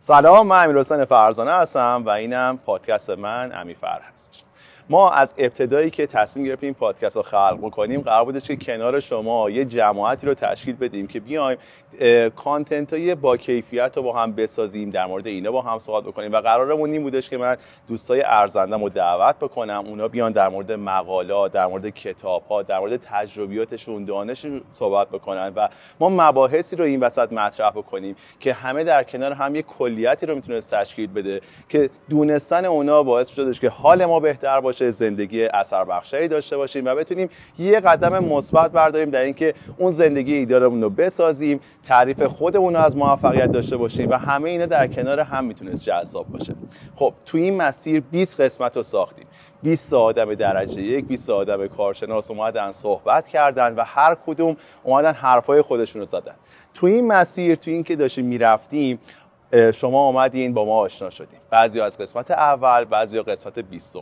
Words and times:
سلام 0.00 0.46
من 0.46 0.64
امیر 0.64 0.78
حسین 0.78 1.04
فرزانه 1.04 1.52
هستم 1.52 2.02
و 2.06 2.10
اینم 2.10 2.58
پادکست 2.66 3.10
من 3.10 3.52
امی 3.54 3.74
فر 3.74 4.00
هستش 4.12 4.42
ما 4.90 5.10
از 5.10 5.34
ابتدایی 5.38 5.90
که 5.90 6.06
تصمیم 6.06 6.46
گرفتیم 6.46 6.74
پادکست 6.74 7.16
رو 7.16 7.22
خلق 7.22 7.58
بکنیم 7.62 8.00
قرار 8.00 8.24
بودش 8.24 8.42
که 8.42 8.56
کنار 8.56 9.00
شما 9.00 9.50
یه 9.50 9.64
جماعتی 9.64 10.26
رو 10.26 10.34
تشکیل 10.34 10.76
بدیم 10.76 11.06
که 11.06 11.20
بیایم 11.20 11.58
کانتنت 12.36 12.92
های 12.92 13.14
با 13.14 13.36
کیفیت 13.36 13.92
رو 13.96 14.02
با 14.02 14.12
هم 14.12 14.32
بسازیم 14.32 14.90
در 14.90 15.06
مورد 15.06 15.26
اینا 15.26 15.52
با 15.52 15.62
هم 15.62 15.78
صحبت 15.78 16.04
بکنیم. 16.04 16.32
و 16.32 16.36
قرارمون 16.40 16.92
این 16.92 17.02
بودش 17.02 17.30
که 17.30 17.38
من 17.38 17.56
دوستای 17.88 18.22
ارزندم 18.26 18.82
رو 18.82 18.88
دعوت 18.88 19.36
بکنم 19.36 19.84
اونا 19.86 20.08
بیان 20.08 20.32
در 20.32 20.48
مورد 20.48 20.72
مقالات 20.72 21.52
در 21.52 21.66
مورد 21.66 21.88
کتاب 21.88 22.42
ها 22.50 22.62
در 22.62 22.78
مورد 22.78 22.96
تجربیاتشون 22.96 24.04
دانششون 24.04 24.62
صحبت 24.70 25.08
بکنن. 25.08 25.52
و 25.56 25.68
ما 26.00 26.08
مباحثی 26.08 26.76
رو 26.76 26.84
این 26.84 27.00
وسط 27.00 27.32
مطرح 27.32 27.70
بکنیم 27.70 28.16
که 28.40 28.52
همه 28.52 28.84
در 28.84 29.02
کنار 29.02 29.32
هم 29.32 29.54
یه 29.54 29.62
کلیتی 29.62 30.26
رو 30.26 30.34
می‌تونست 30.34 30.74
تشکیل 30.74 31.12
بده 31.12 31.40
که 31.68 31.90
دونستن 32.08 32.64
اونا 32.64 33.02
باعث 33.02 33.28
شدش 33.28 33.60
که 33.60 33.68
حال 33.68 34.04
ما 34.04 34.20
بهتر 34.20 34.60
باشه. 34.60 34.77
زندگی 34.82 35.44
اثر 35.44 35.84
بخشی 35.84 36.28
داشته 36.28 36.56
باشیم 36.56 36.84
و 36.84 36.94
بتونیم 36.94 37.28
یه 37.58 37.80
قدم 37.80 38.24
مثبت 38.24 38.72
برداریم 38.72 39.10
در 39.10 39.20
اینکه 39.20 39.54
اون 39.78 39.90
زندگی 39.90 40.34
ایدارمون 40.34 40.82
رو 40.82 40.90
بسازیم 40.90 41.60
تعریف 41.86 42.22
خودمون 42.22 42.74
رو 42.74 42.80
از 42.80 42.96
موفقیت 42.96 43.52
داشته 43.52 43.76
باشیم 43.76 44.10
و 44.10 44.14
همه 44.14 44.50
اینا 44.50 44.66
در 44.66 44.86
کنار 44.86 45.20
هم 45.20 45.44
می‌تونست 45.44 45.84
جذاب 45.84 46.26
باشه. 46.28 46.54
خب 46.96 47.14
تو 47.26 47.38
این 47.38 47.56
مسیر 47.56 48.00
20 48.00 48.40
قسمت 48.40 48.76
رو 48.76 48.82
ساختیم. 48.82 49.26
20 49.62 49.94
آدم 49.94 50.34
درجه 50.34 50.82
یک 50.82 51.06
20 51.06 51.30
آدم 51.30 51.66
کارشناس 51.66 52.30
اومدن 52.30 52.70
صحبت 52.70 53.28
کردن 53.28 53.74
و 53.74 53.84
هر 53.84 54.16
کدوم 54.26 54.56
اومدن 54.84 55.12
حرفای 55.12 55.62
خودشون 55.62 56.02
رو 56.02 56.08
زدن. 56.08 56.34
تو 56.74 56.86
این 56.86 57.06
مسیر 57.06 57.54
تو 57.54 57.70
این 57.70 57.82
که 57.82 57.96
داشتیم 57.96 58.24
می‌رفتیم 58.24 58.98
شما 59.74 60.00
آمدین 60.00 60.54
با 60.54 60.64
ما 60.64 60.76
آشنا 60.76 61.10
شدیم. 61.10 61.40
بعضی 61.50 61.80
از 61.80 61.98
قسمت 61.98 62.30
اول 62.30 62.84
بعضی 62.84 63.22
قسمت 63.22 63.58
20 63.58 63.96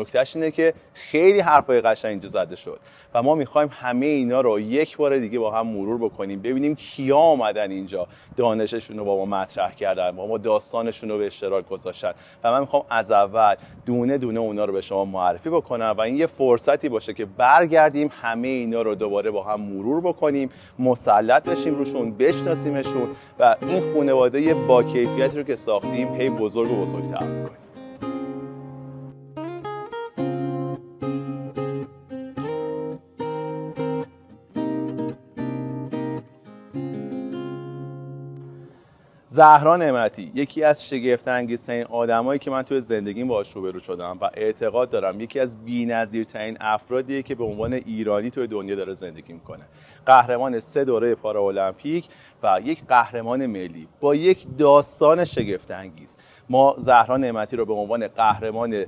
نکتهش 0.00 0.36
اینه 0.36 0.50
که 0.50 0.74
خیلی 0.94 1.40
حرفای 1.40 1.80
قشنگ 1.80 2.10
اینجا 2.10 2.28
زده 2.28 2.56
شد. 2.56 2.80
و 3.14 3.22
ما 3.22 3.34
می‌خوایم 3.34 3.68
همه 3.72 4.06
اینا 4.06 4.40
رو 4.40 4.60
یک 4.60 4.96
بار 4.96 5.18
دیگه 5.18 5.38
با 5.38 5.50
هم 5.50 5.66
مرور 5.66 5.98
بکنیم 5.98 6.42
ببینیم 6.42 6.74
کیا 6.74 7.16
آمدن 7.16 7.70
اینجا 7.70 8.06
دانششون 8.36 8.98
رو 8.98 9.04
با 9.04 9.16
ما 9.16 9.36
مطرح 9.36 9.74
کردن 9.74 10.16
با 10.16 10.26
ما 10.26 10.38
داستانشون 10.38 11.08
رو 11.08 11.18
به 11.18 11.26
اشتراک 11.26 11.68
گذاشتن. 11.68 12.12
و 12.44 12.52
من 12.52 12.60
می‌خوام 12.60 12.82
از 12.90 13.10
اول 13.10 13.54
دونه 13.86 14.18
دونه 14.18 14.40
اونا 14.40 14.64
رو 14.64 14.72
به 14.72 14.80
شما 14.80 15.04
معرفی 15.04 15.50
بکنم 15.50 15.94
و 15.98 16.00
این 16.00 16.16
یه 16.16 16.26
فرصتی 16.26 16.88
باشه 16.88 17.14
که 17.14 17.24
برگردیم 17.24 18.10
همه 18.22 18.48
اینا 18.48 18.82
رو 18.82 18.94
دوباره 18.94 19.30
با 19.30 19.42
هم 19.42 19.60
مرور 19.60 20.00
بکنیم 20.00 20.50
مسلط 20.78 21.48
بشیم 21.48 21.74
روشون 21.74 22.10
بشناسیمشون 22.10 23.08
و 23.38 23.56
این 23.62 23.94
خانواده 23.94 24.54
با 24.54 24.82
کیفیتی 24.82 25.36
رو 25.36 25.42
که 25.42 25.56
ساختیم 25.56 26.14
هی 26.14 26.30
بزرگ 26.30 26.70
و 26.70 26.82
بزرگتر 26.82 27.26
بکنیم 27.26 27.67
زهرا 39.38 39.76
نعمتی 39.76 40.32
یکی 40.34 40.64
از 40.64 40.88
شگفت 40.88 41.28
انگیزترین 41.28 41.84
آدمایی 41.84 42.38
که 42.38 42.50
من 42.50 42.62
توی 42.62 42.80
زندگیم 42.80 43.28
باهاش 43.28 43.52
روبرو 43.52 43.80
شدم 43.80 44.18
و 44.20 44.30
اعتقاد 44.34 44.90
دارم 44.90 45.20
یکی 45.20 45.40
از 45.40 45.64
بی‌نظیرترین 45.64 46.56
افرادیه 46.60 47.22
که 47.22 47.34
به 47.34 47.44
عنوان 47.44 47.72
ایرانی 47.72 48.30
توی 48.30 48.46
دنیا 48.46 48.74
داره 48.74 48.94
زندگی 48.94 49.32
می‌کنه. 49.32 49.64
قهرمان 50.06 50.60
سه 50.60 50.84
دوره 50.84 51.14
پارالمپیک 51.14 52.08
و 52.42 52.60
یک 52.64 52.84
قهرمان 52.88 53.46
ملی. 53.46 53.88
با 54.00 54.14
یک 54.14 54.46
داستان 54.58 55.24
شگفت 55.24 55.70
انگیز 55.70 56.16
ما 56.48 56.74
زهرا 56.78 57.16
نعمتی 57.16 57.56
رو 57.56 57.64
به 57.64 57.72
عنوان 57.72 58.08
قهرمان 58.08 58.84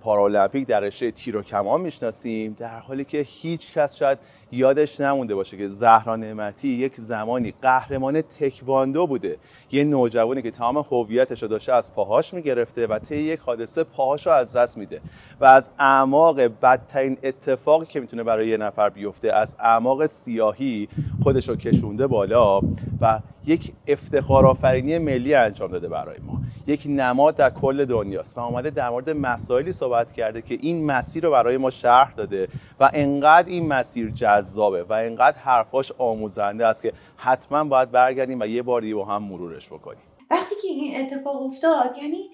پارالمپیک 0.00 0.66
در 0.66 0.80
رشته 0.80 1.10
تیر 1.10 1.36
و 1.36 1.42
کمان 1.42 1.80
می‌شناسیم 1.80 2.56
در 2.58 2.78
حالی 2.78 3.04
که 3.04 3.18
هیچ 3.18 3.72
کس 3.72 3.96
شاید 3.96 4.18
یادش 4.52 5.00
نمونده 5.00 5.34
باشه 5.34 5.56
که 5.56 5.68
زهرا 5.68 6.16
نعمتی 6.16 6.68
یک 6.68 6.96
زمانی 6.96 7.54
قهرمان 7.62 8.22
تکواندو 8.22 9.06
بوده. 9.06 9.36
یه 9.72 9.84
نوجوانی 9.84 10.42
که 10.42 10.50
تمام 10.50 10.84
هویتش 10.90 11.42
رو 11.42 11.48
داشته 11.48 11.72
از 11.72 11.94
پاهاش 11.94 12.34
می‌گرفته 12.34 12.86
و 12.86 12.98
طی 12.98 13.16
یک 13.16 13.40
حادثه 13.40 13.84
پاهاش 13.84 14.26
رو 14.26 14.32
از 14.32 14.56
دست 14.56 14.78
میده 14.78 15.00
و 15.40 15.44
از 15.44 15.70
اعماق 15.78 16.40
بدترین 16.40 17.18
اتفاقی 17.22 17.86
که 17.86 18.00
می‌تونه 18.00 18.22
برای 18.22 18.48
یه 18.48 18.56
نفر 18.56 18.88
بیفته 18.88 19.32
از 19.32 19.56
اعماق 19.60 20.06
سیاهی 20.06 20.88
خودش 21.22 21.48
رو 21.48 21.56
کشونده 21.56 22.06
بالا 22.06 22.60
و 23.00 23.20
یک 23.46 23.72
افتخار 23.86 24.46
آفرینی 24.46 24.98
ملی 24.98 25.34
انجام 25.34 25.70
داده 25.70 25.88
برای 25.88 26.16
ما. 26.26 26.40
یک 26.66 26.86
نماد 26.88 27.36
در 27.36 27.50
کل 27.50 27.84
دنیاست 27.84 28.38
و 28.38 28.40
اومده 28.40 28.70
در 28.70 28.90
مورد 28.90 29.10
مسائلی 29.10 29.72
صحبت 29.72 30.12
کرده 30.12 30.42
که 30.42 30.58
این 30.60 30.86
مسیر 30.86 31.24
رو 31.24 31.30
برای 31.30 31.56
ما 31.56 31.70
شرح 31.70 32.12
داده 32.14 32.48
و 32.80 32.90
انقدر 32.92 33.48
این 33.48 33.68
مسیر 33.68 34.10
جذابه 34.40 34.82
و 34.82 34.92
انقدر 34.92 35.38
حرفاش 35.38 35.92
آموزنده 35.98 36.66
است 36.66 36.82
که 36.82 36.92
حتما 37.16 37.64
باید 37.64 37.90
برگردیم 37.90 38.40
و 38.40 38.46
یه 38.46 38.62
بار 38.62 38.80
دیگه 38.80 38.94
با 38.94 39.04
هم 39.04 39.22
مرورش 39.22 39.68
بکنیم. 39.68 40.02
وقتی 40.30 40.54
که 40.62 40.68
این 40.68 41.00
اتفاق 41.00 41.42
افتاد 41.42 41.96
یعنی 42.02 42.30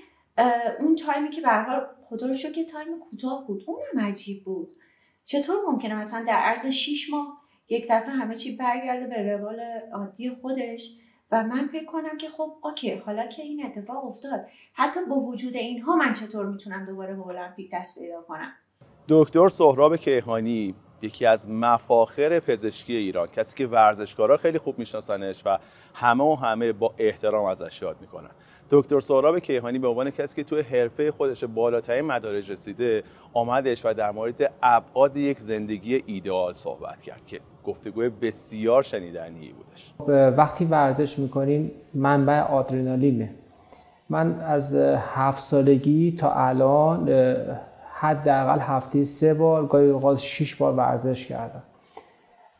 اون 0.80 0.96
time 0.96 1.23
ی 1.23 1.30
که 1.30 1.40
به 1.40 1.48
حال 1.48 1.86
خدا 2.02 2.26
رو 2.26 2.34
که 2.34 2.64
time 2.64 3.00
کوتاه 3.10 3.46
بود 3.46 3.62
اونم 3.66 4.06
عجیب 4.08 4.44
بود. 4.44 4.68
چطور 5.24 5.56
ممکنه 5.66 5.94
مثلا 5.94 6.24
در 6.24 6.36
عرض 6.36 6.66
6 6.66 7.10
ماه 7.10 7.40
یک 7.68 7.84
دفعه 7.84 8.10
همه 8.10 8.36
چی 8.36 8.56
برگرده 8.56 9.06
به 9.06 9.32
روال 9.32 9.60
عادی 9.92 10.30
خودش؟ 10.30 10.90
و 11.30 11.42
من 11.42 11.68
فکر 11.72 11.84
کنم 11.84 12.18
که 12.18 12.28
خب 12.28 12.52
okay 12.64 12.94
حالا 12.94 13.26
که 13.26 13.42
این 13.42 13.66
اتفاق 13.66 14.04
افتاد 14.04 14.46
حتی 14.72 15.00
با 15.10 15.16
وجود 15.16 15.56
اینها 15.56 15.96
من 15.96 16.12
چطور 16.12 16.46
می‌تونم 16.46 16.86
دوباره 16.86 17.14
به 17.14 17.26
المپیک 17.26 17.70
دست 17.72 18.00
پیدا 18.00 18.22
کنم؟ 18.22 18.52
دکتر 19.08 19.48
سهراب 19.48 19.96
کیهانی 19.96 20.74
یکی 21.04 21.26
از 21.26 21.50
مفاخر 21.50 22.40
پزشکی 22.40 22.96
ایران. 22.96 23.26
کسی 23.26 23.56
که 23.56 23.66
ورزشکارا 23.66 24.36
خیلی 24.36 24.58
خوب 24.58 24.78
میشناسنش 24.78 25.42
و 25.46 25.58
همه 25.94 26.24
و 26.24 26.34
همه 26.34 26.72
با 26.72 26.94
احترام 26.98 27.44
ازش 27.44 27.82
یاد 27.82 27.96
می‌کنن. 28.00 28.30
دکتر 28.70 29.00
سهراب 29.00 29.38
کیهانی 29.38 29.78
به 29.78 29.88
عنوان 29.88 30.10
کسی 30.10 30.36
که 30.36 30.44
توی 30.44 30.60
حرفه 30.60 31.10
خودش 31.10 31.44
بالاترین 31.44 32.04
مدارج 32.04 32.50
رسیده 32.50 33.02
آمدش 33.32 33.86
و 33.86 33.94
در 33.94 34.10
مورد 34.10 34.52
ابعاد 34.62 35.16
یک 35.16 35.38
زندگی 35.38 36.02
ایدئال 36.06 36.54
صحبت 36.54 37.02
کرد 37.02 37.26
که 37.26 37.40
گفتگوی 37.64 38.08
بسیار 38.08 38.82
شنیدنی 38.82 39.52
بودش. 39.52 39.94
وقتی 40.36 40.64
ورزش 40.64 41.18
می‌کنین 41.18 41.70
منبع 41.94 42.40
آدرنالینه. 42.40 43.34
من 44.08 44.40
از 44.40 44.74
هفت 45.14 45.40
سالگی 45.40 46.16
تا 46.20 46.32
الان 46.32 47.10
حداقل 47.96 48.58
هفته 48.58 49.04
سه 49.04 49.34
بار 49.34 49.66
گاهی 49.66 49.90
اوقات 49.90 50.18
شش 50.18 50.54
بار 50.54 50.72
ورزش 50.72 51.26
کردم. 51.26 51.62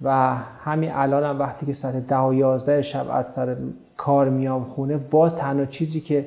و 0.03 0.35
همین 0.65 0.93
الانم 0.93 1.31
هم 1.31 1.39
وقتی 1.39 1.67
که 1.67 1.73
ساعت 1.73 2.07
ده 2.07 2.19
و 2.19 2.35
یازده 2.35 2.83
شب 2.83 3.11
از 3.11 3.33
سر 3.33 3.57
کار 3.97 4.29
میام 4.29 4.65
خونه 4.65 4.97
باز 4.97 5.37
تنها 5.37 5.65
چیزی 5.65 6.01
که 6.01 6.27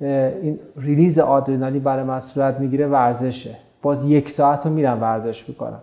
این 0.00 0.58
ریلیز 0.76 1.18
آدرنالین 1.18 1.82
برای 1.82 2.04
من 2.04 2.20
صورت 2.20 2.60
می‌گیره 2.60 2.86
ورزشه. 2.86 3.56
باز 3.82 4.04
یک 4.04 4.30
ساعت 4.30 4.66
رو 4.66 4.72
میرم 4.72 5.02
ورزش 5.02 5.48
می‌کنم. 5.48 5.82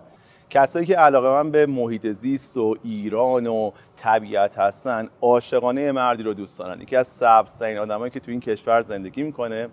کسایی 0.49 0.85
که 0.85 0.95
علاقه 0.95 1.29
من 1.29 1.51
به 1.51 1.65
محیط 1.65 2.07
زیست 2.07 2.57
و 2.57 2.75
ایران 2.83 3.47
و 3.47 3.71
طبیعت 3.95 4.59
هستن 4.59 5.07
عاشقانه 5.21 5.91
مردی 5.91 6.23
رو 6.23 6.33
دوست 6.33 6.59
دارن. 6.59 6.81
یکی 6.81 6.95
از 6.95 7.07
سبزترین 7.07 7.77
آدمایی 7.77 8.11
که 8.11 8.19
تو 8.19 8.31
این 8.31 8.39
کشور 8.39 8.81
زندگی 8.81 9.23
می‌کنه 9.23 9.67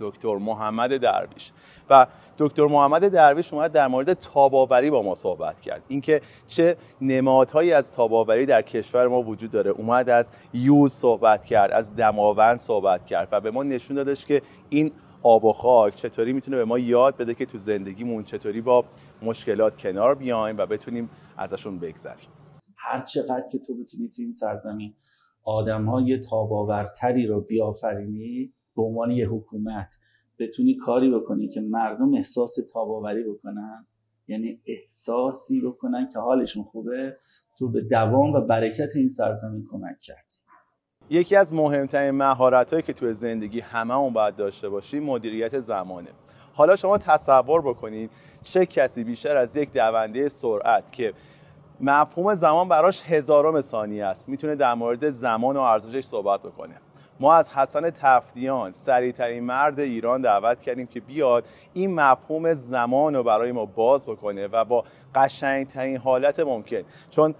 دکتر 0.00 0.36
محمد 0.36 0.96
درویش. 0.96 1.52
و 1.90 2.06
دکتر 2.38 2.66
محمد 2.66 3.08
درویش 3.08 3.54
اومد 3.54 3.72
در 3.72 3.88
مورد 3.88 4.12
تاباوری 4.12 4.90
با 4.90 5.02
ما 5.02 5.14
صحبت 5.14 5.60
کرد. 5.60 5.82
اینکه 5.88 6.20
چه 6.46 6.76
نمادهایی 7.00 7.72
از 7.72 7.94
تاباوری 7.94 8.46
در 8.46 8.62
کشور 8.62 9.08
ما 9.08 9.22
وجود 9.22 9.50
داره. 9.50 9.70
اومد 9.70 10.08
از 10.10 10.32
یوز 10.54 10.92
صحبت 10.92 11.44
کرد 11.44 11.70
از 11.70 11.96
دماوند 11.96 12.60
صحبت 12.60 13.06
کرد 13.06 13.28
و 13.32 13.40
به 13.40 13.50
ما 13.50 13.62
نشون 13.62 13.96
دادش 13.96 14.26
که 14.26 14.42
این 14.68 14.92
آب 15.22 15.44
و 15.44 15.52
خاک 15.52 15.96
چطوری 15.96 16.32
می‌تونه 16.32 16.56
به 16.56 16.64
ما 16.64 16.78
یاد 16.78 17.16
بده 17.16 17.34
که 17.34 17.46
تو 17.46 17.58
زندگیمون 17.58 18.24
چطوری 18.24 18.60
با 18.60 18.84
مشکلات 19.22 19.76
کنار 19.76 20.14
بیایم 20.14 20.58
و 20.58 20.66
بتونیم 20.66 21.10
ازشون 21.36 21.78
بگذریم. 21.78 22.28
هر 22.76 23.02
چقدر 23.02 23.44
که 23.52 23.58
تو 23.58 23.74
بتونی 23.74 24.08
تو 24.08 24.22
این 24.22 24.32
سرزمین 24.32 24.94
آدم 25.44 25.84
های 25.84 26.18
تاباورتری 26.30 27.26
رو 27.26 27.40
بیافرینی 27.40 28.46
به 28.78 28.84
عنوان 28.84 29.10
یه 29.10 29.28
حکومت 29.28 29.94
بتونی 30.38 30.74
کاری 30.74 31.10
بکنی 31.10 31.48
که 31.48 31.60
مردم 31.60 32.14
احساس 32.14 32.58
تاباوری 32.72 33.24
بکنن؟ 33.24 33.86
یعنی 34.28 34.60
احساسی 34.66 35.60
بکنن 35.60 36.08
که 36.12 36.18
حالشون 36.18 36.64
خوبه؟ 36.64 37.16
تو 37.58 37.68
به 37.68 37.80
دوام 37.80 38.32
و 38.32 38.40
برکت 38.40 38.96
این 38.96 39.10
سرزمین 39.10 39.66
کمک 39.70 40.00
کرد 40.00 40.26
یکی 41.10 41.36
از 41.36 41.54
مهمترین 41.54 42.10
مهارت 42.10 42.84
که 42.84 42.92
توی 42.92 43.12
زندگی 43.12 43.60
همه 43.60 43.96
اون 43.96 44.12
باید 44.12 44.36
داشته 44.36 44.68
باشیم 44.68 45.02
مدیریت 45.02 45.58
زمانه. 45.58 46.10
حالا 46.54 46.76
شما 46.76 46.98
تصور 46.98 47.62
بکنید 47.62 48.10
چه 48.42 48.66
کسی 48.66 49.04
بیشتر 49.04 49.36
از 49.36 49.56
یک 49.56 49.72
دونده 49.72 50.28
سرعت 50.28 50.92
که 50.92 51.12
مفهوم 51.80 52.34
زمان 52.34 52.68
براش 52.68 53.02
هزارم 53.02 53.60
ثانیه 53.60 54.04
است 54.04 54.28
می‌تونه 54.28 54.54
در 54.54 54.74
مورد 54.74 55.10
زمان 55.10 55.56
و 55.56 55.60
ارزشش 55.60 56.04
صحبت 56.04 56.42
بکنه. 56.42 56.74
ما 57.20 57.34
از 57.34 57.54
حسن 57.54 57.90
تفدیان 57.90 58.72
سریعترین 58.72 59.44
مرد 59.44 59.80
ایران 59.80 60.20
دعوت 60.20 60.60
کردیم 60.60 60.86
که 60.86 61.00
بیاد 61.00 61.44
این 61.72 61.94
مفهوم 61.94 62.54
زمان 62.54 63.14
رو 63.14 63.22
برای 63.22 63.52
ما 63.52 63.64
باز 63.64 64.06
بکنه 64.06 64.46
و 64.46 64.64
با 64.64 64.84
قشنگترین 65.14 65.96
حالت 65.96 66.40
ممکن. 66.40 66.82
چون 67.10 67.34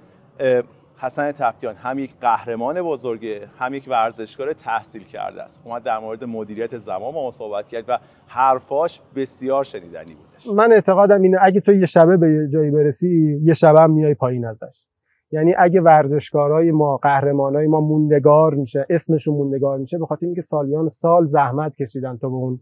حسن 1.01 1.33
تفتیان 1.33 1.75
هم 1.75 1.99
یک 1.99 2.11
قهرمان 2.21 2.83
بزرگه 2.83 3.49
هم 3.59 3.75
یک 3.75 3.85
ورزشکار 3.89 4.53
تحصیل 4.53 5.05
کرده 5.05 5.43
است. 5.43 5.61
اومد 5.65 5.83
در 5.83 5.99
مورد 5.99 6.25
مدیریت 6.25 6.77
زمان 6.77 7.15
ما 7.15 7.31
صحبت 7.31 7.69
کرد 7.69 7.85
و 7.89 7.99
حرفاش 8.27 9.01
بسیار 9.17 9.65
شنیدنی 9.65 10.15
بودش. 10.15 10.47
من 10.47 10.73
اعتقادم 10.73 11.23
اینه 11.23 11.39
اگه 11.43 11.61
تو 11.61 11.73
یه 11.73 11.87
شبه 11.87 12.17
به 12.17 12.31
یه 12.31 12.49
جایی 12.53 12.71
برسی 12.71 13.41
یه 13.43 13.55
شبه 13.55 13.81
هم 13.81 13.91
میای 13.91 14.15
پایین 14.15 14.47
ازش. 14.47 14.88
یعنی 15.31 15.55
اگه 15.59 15.81
ورزشکارای 15.81 16.71
ما 16.71 16.97
قهرمانای 16.97 17.67
ما 17.67 17.81
موندگار 17.81 18.55
میشه 18.55 18.87
اسمشون 18.91 19.35
موندگار 19.35 19.79
میشه 19.79 19.99
به 19.99 20.07
خاطر 20.07 20.27
اینکه 20.27 20.41
سالیان 20.41 20.89
سال 20.89 21.27
زحمت 21.27 21.75
کشیدن 21.77 22.17
تا 22.17 22.29
به 22.29 22.35
اون 22.35 22.61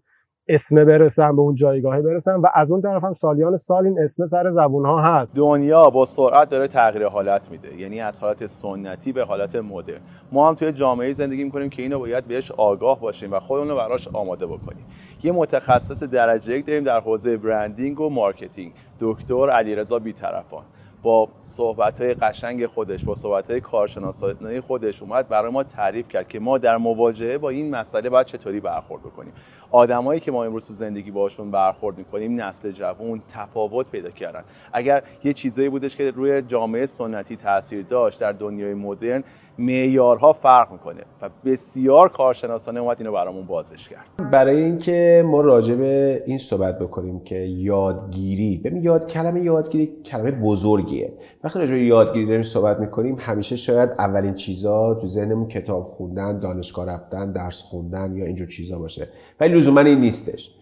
اسمه 0.49 0.85
برسن 0.85 1.37
به 1.37 1.43
اون 1.43 1.55
جایگاهه 1.55 2.03
برسن 2.03 2.35
و 2.35 2.47
از 2.55 2.71
اون 2.71 2.83
طرف 2.83 3.05
هم 3.05 3.15
سالیان 3.15 3.57
سال 3.57 3.87
این 3.87 3.99
اسم 3.99 4.27
سر 4.27 4.51
زبون 4.51 4.87
ها 4.87 5.03
هست. 5.03 5.35
دنیا 5.35 5.91
با 5.91 6.05
سرعت 6.05 6.49
داره 6.49 6.69
تغییر 6.69 7.07
حالت 7.07 7.51
میده 7.51 7.77
یعنی 7.77 8.01
از 8.01 8.21
حالت 8.21 8.47
سنتی 8.47 9.13
به 9.13 9.25
حالت 9.25 9.57
مدرن. 9.57 10.01
ما 10.33 10.49
هم 10.49 10.55
توی 10.55 10.73
جامعه 10.73 11.13
زندگی 11.13 11.45
می‌کنیم 11.45 11.71
که 11.71 11.83
اینو 11.83 11.99
باید 11.99 12.25
بهش 12.25 12.53
آگاه 12.53 13.01
باشیم 13.01 13.33
و 13.33 13.39
خودمون 13.39 13.69
رو 13.69 13.77
براش 13.77 14.09
آماده 14.09 14.47
بکنیم. 14.47 14.85
یه 15.23 15.33
متخصص 15.33 16.03
درجه 16.03 16.59
یک 16.59 16.67
داریم 16.67 16.85
در 16.85 17.01
حوزه 17.01 17.37
branding 17.37 18.01
و 18.01 18.11
marketing 18.11 18.73
دکتر 19.01 19.51
علیرضا 19.51 19.99
بیطرفان. 19.99 20.63
با 21.07 21.29
صحبت 21.43 22.01
های 22.01 22.15
قشنگ 22.15 22.67
خودش 22.67 23.05
با 23.05 23.15
صحبت 23.15 23.51
های 23.51 23.61
کارشناسانه 23.61 24.61
خودش 24.61 25.03
اومد 25.03 25.29
برای 25.29 25.53
ما 25.53 25.65
تعریف 25.65 26.09
کرد 26.09 26.29
که 26.29 26.41
ما 26.41 26.59
در 26.59 26.77
مواجهه 26.77 27.39
با 27.39 27.51
این 27.51 27.71
مسئله 27.71 28.11
باید 28.11 28.27
چطوری 28.27 28.61
برخورد 28.61 29.03
بکنیم. 29.03 29.33
آدمایی 29.71 30.21
که 30.21 30.33
ما 30.33 30.45
امروز 30.45 30.67
تو 30.67 30.73
زندگی 30.73 31.11
باشون 31.11 31.51
برخورد 31.51 31.99
می‌کنیم 31.99 32.41
نسل 32.41 32.71
جوان 32.71 33.23
تفاوت 33.35 33.91
پیدا 33.91 34.11
کردن. 34.11 34.45
اگر 34.73 35.03
یه 35.25 35.33
چیزایی 35.33 35.69
بودش 35.69 35.97
که 35.97 36.11
روی 36.11 36.43
جامعه 36.43 36.87
سنتی 36.87 37.37
تاثیر 37.37 37.83
داشت 37.83 38.21
در 38.21 38.33
دنیای 38.33 38.75
مدرن 38.75 39.25
معیارها 39.59 40.33
فرق 40.33 40.73
می‌کنه 40.73 41.03
و 41.23 41.31
بسیار 41.45 42.09
کارشناسانه 42.09 42.81
اومد 42.81 42.97
اینو 42.99 43.13
برامون 43.13 43.47
بازش 43.47 43.89
کرد. 43.89 44.31
برای 44.31 44.63
اینکه 44.65 45.25
ما 45.27 45.41
راجع 45.41 45.75
به 45.75 46.23
این 46.27 46.39
صحبت 46.39 46.79
بکنیم 46.79 47.21
که 47.21 47.37
یادگیری 47.39 48.61
ببین 48.65 48.83
یاد 48.83 49.11
کلمه 49.11 49.41
یادگیری 49.41 49.87
کلمه 50.05 50.31
بزرگیه. 50.31 51.13
وقتی 51.45 51.59
راجع 51.59 51.75
به 51.75 51.81
یادگیری 51.81 52.27
داریم 52.27 52.43
صحبت 52.43 52.81
می‌کنیم 52.81 53.17
همیشه 53.19 53.57
شاید 53.57 53.91
اولین 53.99 54.35
چیزا 54.35 54.95
تو 54.95 55.07
ذهنمون 55.07 55.49
کتاب 55.49 55.85
خوندن 55.85 56.41
دانشگاه 56.41 56.87
رفتن 56.87 57.33
درس 57.33 57.63
خوندن 57.63 58.17
یا 58.17 58.25
اینجور 58.25 58.47
چیزا 58.47 58.79
باشه. 58.79 59.09
ولی 59.41 59.55
لزوما 59.55 59.81
این 59.81 60.01
نیستش. 60.01 60.55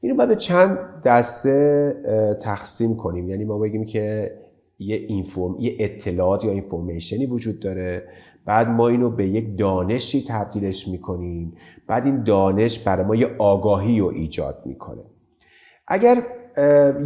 اینو 0.00 0.16
باید 0.16 0.28
به 0.28 0.36
چند 0.36 0.78
دسته 1.04 2.36
تقسیم 2.42 2.96
کنیم. 2.96 3.30
یعنی 3.30 3.44
ما 3.44 3.58
بگیم 3.58 3.84
که 3.84 4.32
یه 4.78 4.96
اینفورم 4.96 5.56
یه 5.58 5.76
اطلاعات 5.78 6.44
یا 6.44 6.50
اینفورمیشنی 6.50 7.26
وجود 7.26 7.60
داره. 7.60 8.08
بعد 8.46 8.68
ما 8.68 8.88
اینو 8.88 9.10
به 9.10 9.28
یک 9.28 9.58
دانشی 9.58 10.24
تبدیلش 10.28 10.88
می‌کنیم. 10.88 11.52
بعد 11.86 12.06
این 12.06 12.24
دانش 12.24 12.78
برای 12.78 13.06
ما 13.06 13.14
یه 13.14 13.28
آگاهی 13.38 14.00
رو 14.00 14.06
ایجاد 14.06 14.62
می‌کنه. 14.64 15.02
اگر 15.88 16.22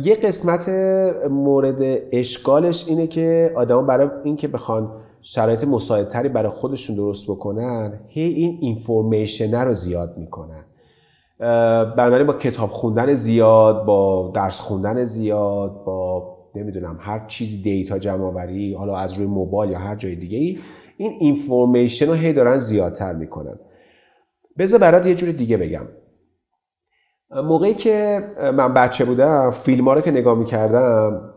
یه 0.03 0.15
قسمت 0.15 0.69
مورد 1.31 1.99
اشکالش 2.13 2.89
اینه 2.89 3.07
که 3.07 3.53
آدما 3.57 3.83
برای 3.83 4.09
اینکه 4.25 4.49
بخوان 4.49 4.93
شرایط 5.23 5.65
مساعدتری 5.65 6.29
برای 6.29 6.49
خودشون 6.49 6.97
درست 6.97 7.31
بکنن 7.31 8.01
هی 8.09 8.23
این 8.23 8.59
اینفورمیشن 8.61 9.55
رو 9.55 9.75
زیاد 9.75 10.19
می‌کنن. 10.19 10.65
بنابراین 11.97 12.27
با 12.27 12.33
کتاب 12.33 12.71
خوندن 12.71 13.15
زیاد 13.15 13.85
با 13.85 14.33
درس 14.35 14.61
خوندن 14.61 15.05
زیاد 15.05 15.85
با 15.85 16.37
نمی‌دونم 16.55 16.97
هر 17.01 17.27
چیز 17.27 17.63
دیتا 17.63 17.99
جمع 17.99 18.25
آوری 18.25 18.75
حالا 18.75 18.97
از 18.97 19.15
روی 19.15 19.27
موبایل 19.27 19.73
یا 19.73 19.79
هر 19.79 19.97
جای 19.97 20.15
دیگه 20.15 20.39
ای 20.39 20.59
این 21.01 21.17
اینفورمیشن 21.21 22.07
رو 22.07 22.13
هی 22.13 22.33
دارن 22.33 22.59
زیادتر 22.59 23.13
می‌کنن. 23.13 23.59
بذار 24.59 24.81
برات 24.81 25.07
یه 25.07 25.15
جور 25.15 25.31
دیگه 25.31 25.57
بگم. 25.57 25.87
موقعی 27.31 27.75
که 27.75 28.21
من 28.57 28.75
بچه 28.75 29.05
بودم 29.05 29.51
فیلم 29.51 29.85
ها 29.85 29.95
رو 29.95 30.01
که 30.01 30.11
نگاه 30.11 30.39
می‌کردم 30.39 31.35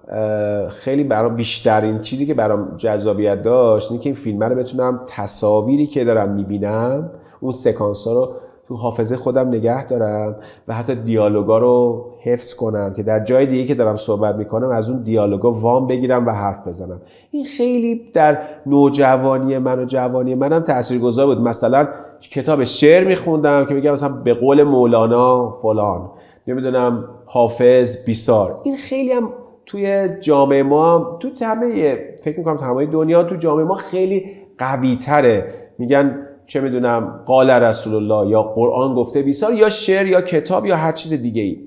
خیلی 0.70 1.04
برام 1.04 1.36
بیشترین 1.36 2.02
چیزی 2.02 2.26
که 2.26 2.34
برام 2.34 2.78
جذابیت 2.78 3.42
داشت 3.42 3.92
اینه 3.92 4.04
که 4.04 4.10
این 4.10 4.16
فیلم 4.16 4.44
رو 4.44 4.56
بتونم 4.56 5.06
تصاویری 5.08 5.88
که 5.88 6.04
دارم 6.04 6.34
می‌بینم 6.34 7.12
اون 7.40 7.52
سکانس 7.52 8.08
ها 8.08 8.14
رو 8.14 8.36
تو 8.68 8.76
حافظه 8.76 9.18
خودم 9.18 9.48
نگه 9.48 9.86
دارم 9.86 10.36
و 10.68 10.74
حتی 10.74 10.96
دیالوگا 10.96 11.58
رو 11.58 12.06
حفظ 12.20 12.54
کنم 12.54 12.94
که 12.94 13.04
در 13.04 13.24
جای 13.24 13.46
دیگه 13.46 13.66
که 13.66 13.76
دارم 13.76 13.96
صحبت 13.96 14.36
می‌کنم 14.36 14.70
از 14.70 14.90
اون 14.90 15.04
دیالوگا 15.04 15.52
وام 15.52 15.88
بگیرم 15.88 16.28
و 16.28 16.32
حرف 16.32 16.68
بزنم. 16.68 17.02
این 17.32 17.46
خیلی 17.46 18.02
در 18.14 18.38
نوجوانی 18.66 19.58
من 19.58 19.80
و 19.80 19.86
جوانی 19.86 20.36
منم 20.36 20.60
تاثیرگذار 20.60 21.26
بود. 21.26 21.48
مثلا 21.48 21.88
کتاب 22.22 22.64
شعر 22.64 23.08
میخوندم 23.08 23.66
که 23.66 23.74
میگم 23.74 23.92
مثلا 23.92 24.10
به 24.10 24.34
قول 24.34 24.64
مولانا 24.64 25.52
فلان 25.52 26.10
نمی‌دونم 26.48 27.06
حافظ 27.26 28.06
بیسار. 28.06 28.52
این 28.64 28.76
خیلی 28.76 29.12
هم 29.12 29.30
توی 29.66 30.10
جامعه 30.22 30.64
ما 30.64 31.18
تو 31.20 31.46
همه 31.46 31.98
فکر 32.24 32.38
می‌کنم 32.38 32.58
تمام 32.58 32.86
دنیا 32.86 33.24
تو 33.24 33.36
جامعه 33.36 33.66
ما 33.66 33.76
خیلی 33.76 34.32
قوی 34.58 34.96
تره 34.96 35.54
میگن 35.78 36.23
چه 36.48 36.62
می‌دونم 36.62 37.24
قال 37.26 37.50
رسول 37.50 37.96
الله 37.96 38.32
یا 38.32 38.44
قرآن 38.44 38.96
گفته 38.96 39.22
بیسار 39.22 39.54
یا 39.54 39.70
شعر 39.70 40.08
یا 40.08 40.22
کتاب 40.22 40.66
یا 40.66 40.76
هر 40.76 40.92
چیز 40.92 41.14
دیگه 41.14 41.42
ای 41.42 41.58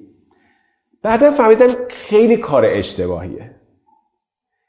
بعدا 1.03 1.31
فهمیدم 1.31 1.67
خیلی 1.89 2.37
کار 2.37 2.65
اشتباهیه. 2.67 3.51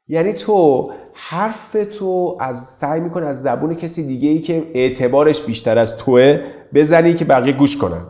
یعنی 0.08 0.34
تو 0.34 0.90
حرف 1.14 1.76
تو 2.00 2.38
از 2.40 2.66
سعی 2.66 3.00
می‌کنه 3.00 3.26
از 3.26 3.42
زبون 3.42 3.74
کسی 3.74 4.08
دیگه 4.08 4.30
ای 4.30 4.40
که 4.40 4.64
اعتبارش 4.74 5.42
بیشتر 5.42 5.78
از 5.78 5.98
توه 5.98 6.40
بزنی 6.74 7.14
که 7.14 7.26
بقیه 7.26 7.54
گوش 7.54 7.78
کنن. 7.78 8.02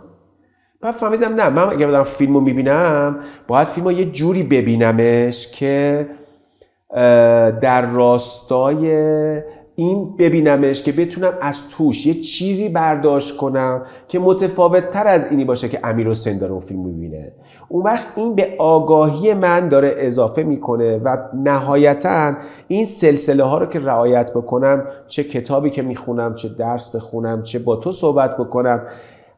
بعد 0.82 0.94
فهمیدم 0.94 1.36
نه 1.36 1.50
من 1.50 1.70
اگه 1.70 1.88
دارم 1.88 2.04
فیلم 2.04 2.34
رو 2.34 2.40
می‌بینم 2.40 3.20
باید 3.48 3.68
فیلم 3.68 3.90
یه 3.92 4.06
جوری 4.06 4.44
ببینمش 4.44 5.48
که 5.48 6.08
در 7.62 7.92
راستای 7.92 8.92
این 9.80 10.16
ببینمش 10.18 10.84
که 10.84 10.92
بتونم 10.92 11.34
از 11.42 11.70
توش 11.70 12.06
یه 12.06 12.14
چیزی 12.14 12.70
برداشت 12.70 13.38
کنم 13.38 13.82
که 14.08 14.20
متفاوت 14.20 14.90
تر 14.90 15.08
از 15.08 15.32
اینی 15.32 15.46
باشه 15.46 15.70
که 15.70 15.80
امیر 15.84 16.10
حسین 16.10 16.38
داره 16.38 16.52
اون 16.52 16.62
فیلم 16.62 16.80
می‌بینه. 16.80 17.32
اون 17.70 17.84
وقت 17.84 18.08
این 18.16 18.36
به 18.36 18.56
آگاهی 18.60 19.34
من 19.34 19.70
داره 19.70 19.96
اضافه 19.98 20.44
می‌کنه 20.44 20.98
و 20.98 21.18
نهایتا 21.34 22.34
این 22.68 22.86
سلسله 22.86 23.44
ها 23.44 23.58
رو 23.58 23.66
که 23.66 23.80
رعایت 23.80 24.32
بکنم 24.32 24.84
چه 25.08 25.24
کتابی 25.24 25.70
که 25.70 25.82
می‌خونم 25.82 26.36
چه 26.36 26.50
درس 26.50 26.96
بخونم 26.96 27.44
چه 27.44 27.60
با 27.60 27.76
تو 27.76 27.92
صحبت 27.92 28.38
بکنم 28.38 28.82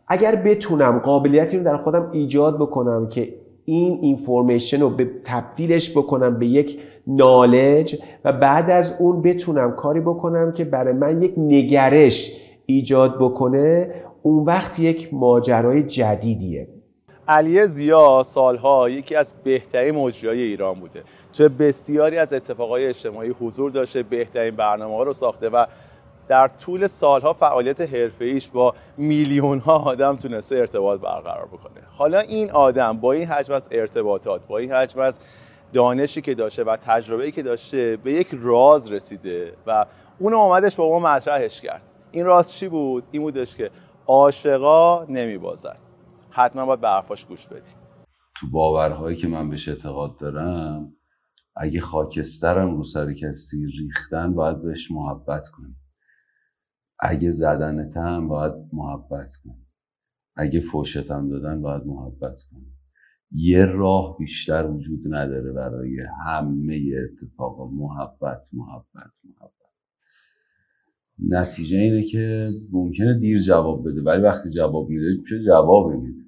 اگر 0.07 0.35
بتونم 0.35 0.99
قابلیتی 0.99 1.57
رو 1.57 1.63
در 1.63 1.77
خودم 1.77 2.09
ایجاد 2.11 2.55
بکنم 2.55 3.09
که 3.09 3.33
این 3.65 3.99
اینفورمیشن 4.01 4.81
رو 4.81 4.89
به 4.89 5.09
تبدیلش 5.25 5.97
بکنم 5.97 6.39
به 6.39 6.47
یک 6.47 6.79
نالج 7.09 7.95
و 8.25 8.33
بعد 8.33 8.69
از 8.69 9.01
اون 9.01 9.21
بتونم 9.21 9.71
کاری 9.75 9.99
بکنم 9.99 10.51
که 10.51 10.65
برای 10.65 10.93
من 10.93 11.21
یک 11.21 11.33
نگرش 11.37 12.41
ایجاد 12.65 13.15
بکنه 13.15 13.93
اون 14.21 14.45
وقت 14.45 14.79
یک 14.79 15.13
ماجرای 15.13 15.83
جدیدیه. 15.83 16.67
علی 17.27 17.67
زیا 17.67 18.23
سالها 18.25 18.89
یکی 18.89 19.15
از 19.15 19.33
بهترین 19.43 19.95
مجریای 19.95 20.41
ایران 20.41 20.79
بوده. 20.79 21.03
تو 21.33 21.49
بسیاری 21.49 22.17
از 22.17 22.33
اتفاقای 22.33 22.85
اجتماعی 22.85 23.29
حضور 23.29 23.71
داشته 23.71 24.03
بهترین 24.03 24.55
برنامه 24.55 24.95
ها 24.95 25.03
رو 25.03 25.13
ساخته 25.13 25.49
و 25.49 25.65
در 26.27 26.47
طول 26.47 26.87
سالها 26.87 27.33
فعالیت 27.33 27.81
حرفه 27.81 28.39
با 28.53 28.73
میلیون 28.97 29.59
ها 29.59 29.77
آدم 29.77 30.15
تونسته 30.15 30.55
ارتباط 30.55 30.99
برقرار 30.99 31.45
بکنه. 31.45 31.81
حالا 31.97 32.19
این 32.19 32.51
آدم 32.51 32.97
با 32.97 33.11
این 33.11 33.25
حجم 33.25 33.53
از 33.53 33.69
ارتباطات 33.71 34.41
با 34.47 34.57
این 34.57 34.71
حجم 34.71 34.99
از 34.99 35.19
دانشی 35.73 36.21
که 36.21 36.35
داشته 36.35 36.63
و 36.63 36.77
تجربه‌ای 36.85 37.31
که 37.31 37.43
داشته 37.43 37.97
به 38.03 38.13
یک 38.13 38.29
راز 38.33 38.91
رسیده 38.91 39.53
و 39.67 39.85
اون 40.19 40.33
آمدش 40.33 40.75
با 40.75 40.89
ما 40.89 40.99
مطرحش 40.99 41.61
کرد. 41.61 41.81
این 42.11 42.25
راز 42.25 42.53
چی 42.53 42.67
بود؟ 42.67 43.03
این 43.11 43.21
بودش 43.21 43.55
که 43.55 43.71
عاشقا 44.07 45.05
نمیبازن 45.05 45.77
حتما 46.29 46.65
باید 46.65 46.81
به 46.81 46.87
حرفاش 46.87 47.25
گوش 47.25 47.47
بدیم. 47.47 47.73
تو 48.37 48.47
باورهایی 48.51 49.17
که 49.17 49.27
من 49.27 49.49
بهش 49.49 49.69
اعتقاد 49.69 50.17
دارم 50.19 50.93
اگه 51.55 51.81
خاکسترم 51.81 52.77
رو 52.77 52.83
سر 52.83 53.13
کسی 53.13 53.65
ریختن 53.65 54.33
باید 54.33 54.61
بهش 54.61 54.91
محبت 54.91 55.43
کنی. 55.49 55.75
اگه 56.99 57.31
زدنتم 57.31 58.27
باید 58.27 58.53
محبت 58.73 59.35
کنی. 59.43 59.65
اگه 60.35 60.59
فوشتم 60.59 61.29
دادن 61.29 61.61
باید 61.61 61.83
محبت 61.85 62.37
کنی. 62.51 62.78
یه 63.31 63.65
راه 63.65 64.17
بیشتر 64.17 64.65
وجود 64.65 64.99
نداره 65.13 65.51
برای 65.51 66.01
همه 66.25 66.81
اتفاقا. 67.03 67.67
محبت 67.67 68.49
محبت 68.53 69.11
محبت. 69.23 69.59
نتیجه 71.29 71.77
اینه 71.77 72.03
که 72.03 72.51
ممکنه 72.71 73.19
دیر 73.19 73.39
جواب 73.39 73.89
بده 73.89 74.01
ولی 74.01 74.21
وقتی 74.21 74.49
جواب 74.49 74.89
میده 74.89 75.23
چه 75.29 75.43
جوابی 75.45 75.97
میده؟ 75.97 76.19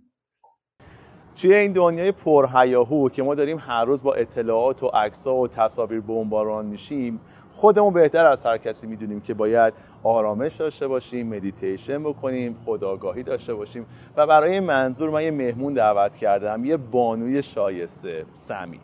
توی 1.35 1.53
این 1.53 1.71
دنیای 1.71 2.11
پرهیاهو 2.11 3.09
که 3.09 3.23
ما 3.23 3.35
داریم 3.35 3.57
هر 3.59 3.85
روز 3.85 4.03
با 4.03 4.13
اطلاعات 4.13 4.83
و 4.83 4.87
عکس‌ها 4.87 5.35
و 5.35 5.47
تصاویر 5.47 6.01
بمباران 6.01 6.65
میشیم 6.65 7.19
خودمون 7.49 7.93
بهتر 7.93 8.25
از 8.25 8.45
هر 8.45 8.57
کسی 8.57 8.87
می‌دونیم 8.87 9.19
که 9.21 9.33
باید 9.33 9.73
آرامش 10.03 10.55
داشته 10.55 10.87
باشیم 10.87 11.35
مدیتیشن 11.35 12.03
بکنیم 12.03 12.57
خداگاهی 12.65 13.23
داشته 13.23 13.53
باشیم. 13.53 13.85
و 14.17 14.27
برای 14.27 14.51
این 14.51 14.63
منظور 14.63 15.09
من 15.09 15.23
یه 15.23 15.31
مهمون 15.31 15.73
دعوت 15.73 16.15
کردم 16.15 16.65
یه 16.65 16.77
بانوی 16.77 17.41
شایسته 17.41 18.25
سمی. 18.35 18.79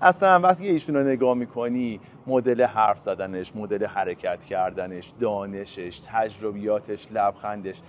اصلا 0.00 0.40
وقتی 0.40 0.68
ایشون 0.68 0.96
رو 0.96 1.02
نگاه 1.02 1.34
می‌کنی 1.34 2.00
مدل 2.26 2.64
حرف 2.64 2.98
زدنش 2.98 3.56
مدل 3.56 3.86
حرکت 3.86 4.44
کردنش 4.44 5.12
دانشش 5.20 6.00
تجربیاتش 6.06 7.08
لبخندش 7.12 7.80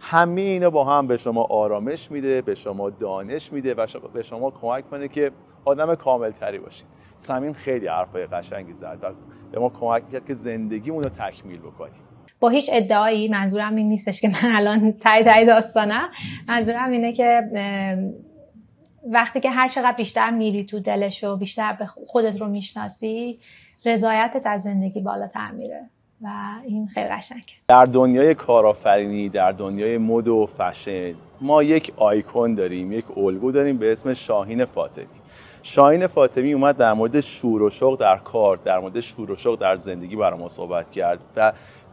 همه 0.00 0.40
اینا 0.40 0.70
با 0.70 0.84
هم 0.84 1.06
به 1.06 1.16
شما 1.16 1.42
آرامش 1.42 2.10
میده 2.10 2.42
به 2.42 2.54
شما 2.54 2.90
دانش 2.90 3.52
میده 3.52 3.74
و 3.74 3.86
به 4.12 4.22
شما 4.22 4.50
کمک 4.50 4.90
کنه 4.90 5.08
که 5.08 5.32
آدم 5.64 5.94
کامل 5.94 6.30
تری 6.30 6.58
باشید 6.58 6.86
سمین 7.16 7.52
خیلی 7.52 7.86
حرفای 7.86 8.26
قشنگی 8.26 8.72
زد 8.74 9.14
به 9.52 9.60
ما 9.60 9.68
کمک 9.68 10.12
کرد 10.12 10.26
که 10.26 10.34
زندگیمون 10.34 11.02
رو 11.02 11.10
تکمیل 11.10 11.58
بکنیم. 11.58 11.94
با 12.40 12.48
هیچ 12.48 12.70
ادعایی 12.72 13.28
منظورم 13.28 13.74
این 13.74 13.88
نیستش 13.88 14.20
که 14.20 14.28
من 14.28 14.56
الان 14.56 14.92
تای 14.92 15.24
تای 15.24 15.46
داستانم 15.46 16.08
منظورم 16.48 16.90
اینه 16.90 17.12
که 17.12 17.42
وقتی 19.10 19.40
که 19.40 19.50
هر 19.50 19.68
چقدر 19.68 19.96
بیشتر 19.96 20.30
میری 20.30 20.64
تو 20.64 20.80
دلش 20.80 21.24
و 21.24 21.36
بیشتر 21.36 21.72
به 21.72 21.86
خودت 21.86 22.40
رو 22.40 22.48
می‌شناسی 22.48 23.38
رضایتت 23.84 24.42
از 24.46 24.62
زندگی 24.62 25.00
بالاتر 25.00 25.50
میره 25.50 25.80
و 26.22 26.28
این 26.64 26.86
خیلی 26.86 27.08
قشنگ. 27.08 27.44
در 27.68 27.84
دنیای 27.84 28.34
کارآفرینی 28.34 29.28
در 29.28 29.52
دنیای 29.52 29.98
مد 29.98 30.28
و 30.28 30.46
فشن 30.58 31.14
ما 31.40 31.62
یک 31.62 31.92
آیکون 31.96 32.54
داریم 32.54 32.92
یک 32.92 33.18
الگو 33.18 33.52
داریم 33.52 33.78
به 33.78 33.92
اسم 33.92 34.14
شاهین 34.14 34.64
فاطمی. 34.64 35.21
شاهین 35.62 36.06
فاطمی 36.06 36.52
اومد 36.52 36.76
در 36.76 36.92
مورد 36.92 37.20
شور 37.20 37.62
و 37.62 37.70
شوق 37.70 38.00
در 38.00 38.16
کار 38.16 38.56
در 38.56 38.78
مورد 38.78 39.00
شور 39.00 39.30
و 39.30 39.36
شوق 39.36 39.58
در 39.58 39.76
زندگی 39.76 40.16
برای 40.16 40.40
ما 40.40 40.48
صحبت 40.48 40.90
کرد 40.90 41.18
و 41.36 41.52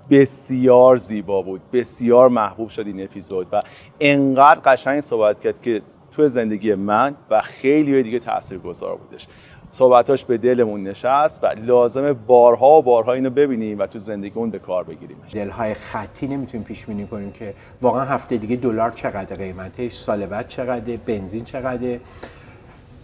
بسیار 0.10 0.98
زیبا 0.98 1.42
بود 1.42 1.62
بسیار 1.74 2.30
محبوب 2.30 2.70
شد 2.70 2.88
این 2.88 3.04
اپیزود 3.04 3.48
و 3.52 3.62
انقدر 4.00 4.60
قشنگ 4.66 5.00
صحبت 5.00 5.40
کرد 5.40 5.62
که 5.62 5.82
تو 6.12 6.28
زندگی 6.28 6.76
من 6.76 7.16
و 7.30 7.42
خیلی 7.42 8.04
دیگه 8.04 8.20
تاثیرگذار 8.20 8.96
بودش. 8.96 9.28
صحبتاش 9.70 10.26
به 10.26 10.38
دلمون 10.38 10.84
نشست 10.84 11.44
و 11.44 11.48
لازمه 11.48 12.14
بارها 12.14 12.78
و 12.78 12.82
بارها 12.82 13.14
اینو 13.14 13.30
ببینیم 13.30 13.80
و 13.80 13.88
تو 13.88 14.00
زندگیمون 14.00 14.50
به 14.50 14.60
کار 14.60 14.84
بگیریم 14.84 15.18
دلهای 15.34 15.74
خطی 15.74 16.28
نمی‌تونیم 16.28 16.66
پیش 16.66 16.86
بینی 16.86 17.08
کنیم 17.08 17.32
که 17.32 17.54
واقعا 17.82 18.04
هفته 18.04 18.38
دیگه 18.38 18.56
دلار 18.56 18.92
چقدر 18.92 19.36
قیمتش 19.36 19.92
سال 19.92 20.26
بعد 20.26 20.48
چقدر 20.48 20.98
بنزین 21.06 21.44
چقدر. 21.44 22.00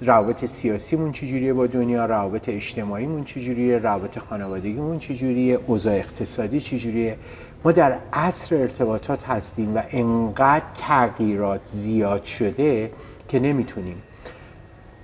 روابط 0.02 0.46
سیاسیمون 0.46 1.12
چجوریه 1.12 1.54
با 1.54 1.68
دنیا 1.68 2.06
روابط 2.06 2.50
اجتماعیمون 2.50 3.24
چجوریه 3.24 3.78
روابط 3.78 4.20
خانوادگیمون 4.20 5.00
چجوریه 5.00 5.60
اوضاع 5.68 5.94
اقتصادی 5.94 6.60
چجوریه؟ 6.60 7.18
ما 7.64 7.72
در 7.72 7.98
عصر 8.14 8.56
ارتباطات 8.56 9.30
هستیم 9.30 9.78
و 9.78 9.82
انقدر 9.90 10.66
تغییرات 10.75 11.62
زیاد 11.64 12.24
شده 12.24 12.92
که 13.28 13.40
نمی‌تونیم. 13.40 14.02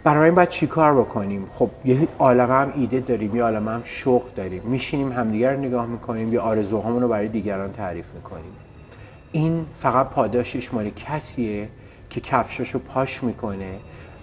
برای 0.03 0.25
این 0.25 0.36
باید 0.36 0.50
چیکار 0.50 0.93
بکنیم؟ 0.93 1.45
خب 1.50 1.69
یه 1.86 2.07
عالم 2.19 2.51
هم 2.51 2.74
ایده 2.75 3.00
داریم 3.00 3.36
یه 3.36 3.43
عالم 3.43 3.67
هم 3.67 3.81
شوق 3.83 4.33
داریم. 4.33 4.62
میشینیم 4.65 5.12
همدیگر 5.12 5.55
نگاه 5.55 5.86
می‌کنیم 5.86 6.33
یا 6.33 6.41
آرزوهامون 6.41 7.01
رو 7.01 7.07
برای 7.07 7.27
دیگران 7.27 7.71
تعریف 7.71 8.13
می‌کنیم. 8.13 8.53
این 9.31 9.65
فقط 9.74 10.10
پاداشش 10.10 10.74
مال 10.74 10.89
کسیه 10.89 11.69
که 12.10 12.21
کفشاشو 12.21 12.79
پاش 12.79 13.24
می‌کنه. 13.24 13.79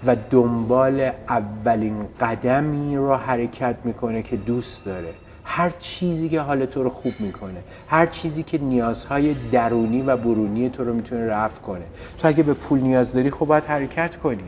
و 0.06 0.16
دنبال 0.30 1.10
اولین 1.28 1.94
قدمی 2.20 2.96
رو 2.96 3.14
حرکت 3.14 3.76
می‌کنه 3.84 4.22
که 4.22 4.36
دوست 4.36 4.84
داره. 4.84 5.12
هر 5.44 5.70
چیزی 5.70 6.28
که 6.28 6.40
حال 6.40 6.66
تو 6.66 6.82
رو 6.82 6.88
خوب 6.88 7.12
می‌کنه 7.18 7.60
هر 7.88 8.06
چیزی 8.06 8.42
که 8.42 8.58
نیازهای 8.58 9.34
درونی 9.52 10.02
و 10.02 10.16
برونی 10.16 10.68
تو 10.68 10.84
رو 10.84 10.94
می‌تونه 10.94 11.26
رفع 11.26 11.62
کنه. 11.62 11.84
تو 12.18 12.28
اگه 12.28 12.42
به 12.42 12.54
پول 12.54 12.80
نیاز 12.80 13.12
داری 13.12 13.30
خب 13.30 13.46
باید 13.46 13.64
حرکت 13.64 14.16
کنی. 14.16 14.44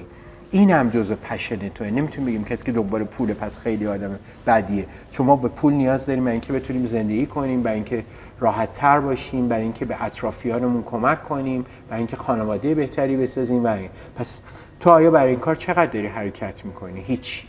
این 0.51 0.71
هم 0.71 0.91
جزء 0.91 1.15
پشن 1.15 1.69
توه. 1.69 1.91
نمی‌تونیم 1.91 2.29
بگیم 2.29 2.45
کسی 2.45 2.65
که 2.65 2.73
دنبال 2.73 3.05
پول 3.05 3.35
پس 3.35 3.59
خیلی 3.59 3.87
آدم 3.87 4.19
بدیه. 4.47 4.87
چون 5.11 5.27
ما 5.27 5.37
به 5.37 5.49
پول 5.49 5.73
نیاز 5.73 6.07
داریم 6.07 6.25
برای 6.25 6.33
اینکه 6.33 6.53
بتونیم 6.53 6.87
زندگی 6.87 7.27
کنیم 7.27 7.63
برای 7.63 7.75
اینکه 7.75 8.05
راحت 8.41 8.73
تر 8.73 9.01
باشیم 9.01 9.49
برای 9.49 9.63
اینکه 9.63 9.85
به 9.85 10.05
اطرافیانمون 10.05 10.83
کمک 10.83 11.25
کنیم 11.25 11.65
برای 11.89 11.99
اینکه 11.99 12.17
خانواده 12.17 12.75
بهتری 12.75 13.17
بسازیم 13.17 13.63
برای 13.63 13.89
پس 14.17 14.41
تو 14.81 14.91
آیا 14.91 15.11
برای 15.11 15.31
این 15.31 15.41
کار 15.41 15.55
چقدر 15.55 15.87
داری 15.87 16.07
حرکت 16.07 16.65
می‌کنی؟ 16.65 17.01
هیچ 17.01 17.43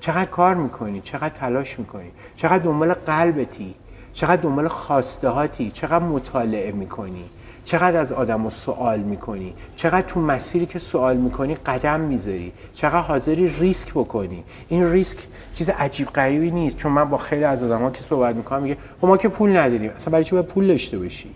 چقدر 0.00 0.24
کار 0.24 0.54
می‌کنی؟ 0.54 1.00
چقدر 1.00 1.28
تلاش 1.28 1.78
می‌کنی؟ 1.78 2.10
چقدر 2.36 2.58
دنبال 2.58 2.92
قلبتی؟ 2.92 3.74
چقدر 4.12 4.42
دنبال 4.42 4.68
خواستهاتی؟ 4.68 5.70
چقدر 5.70 6.04
مطالعه 6.04 6.72
می‌کنی؟ 6.72 7.30
چقدر 7.64 8.00
از 8.00 8.12
آدم 8.12 8.44
رو 8.44 8.50
سوال 8.50 9.00
می‌کنی؟ 9.00 9.54
چقدر 9.76 10.06
تو 10.06 10.20
مسیری 10.20 10.66
که 10.66 10.78
سوال 10.78 11.16
می‌کنی 11.16 11.54
قدم 11.54 12.00
می‌ذاری؟ 12.00 12.52
چقدر 12.74 12.98
حاضری 12.98 13.48
ریسک 13.48 13.90
بکنی؟ 13.90 14.44
این 14.68 14.92
ریسک 14.92 15.18
چیز 15.54 15.70
عجیب 15.70 16.08
غریبی 16.08 16.50
نیست 16.50 16.76
چون 16.76 16.92
من 16.92 17.10
با 17.10 17.16
خیلی 17.16 17.44
از 17.44 17.62
آدم 17.62 17.82
ها 17.82 17.90
که 17.90 18.02
صحبت 18.02 18.36
می‌کنم 18.36 18.62
میگه 18.62 18.76
خب 19.00 19.06
ما 19.06 19.16
که 19.16 19.28
پول 19.28 19.56
نداریم 19.56 19.90
اصلا 19.90 20.12
برای 20.12 20.24
چی 20.24 20.32
باید 20.32 20.46
پول 20.46 20.66
داشته 20.66 20.98
باشی؟ 20.98 21.30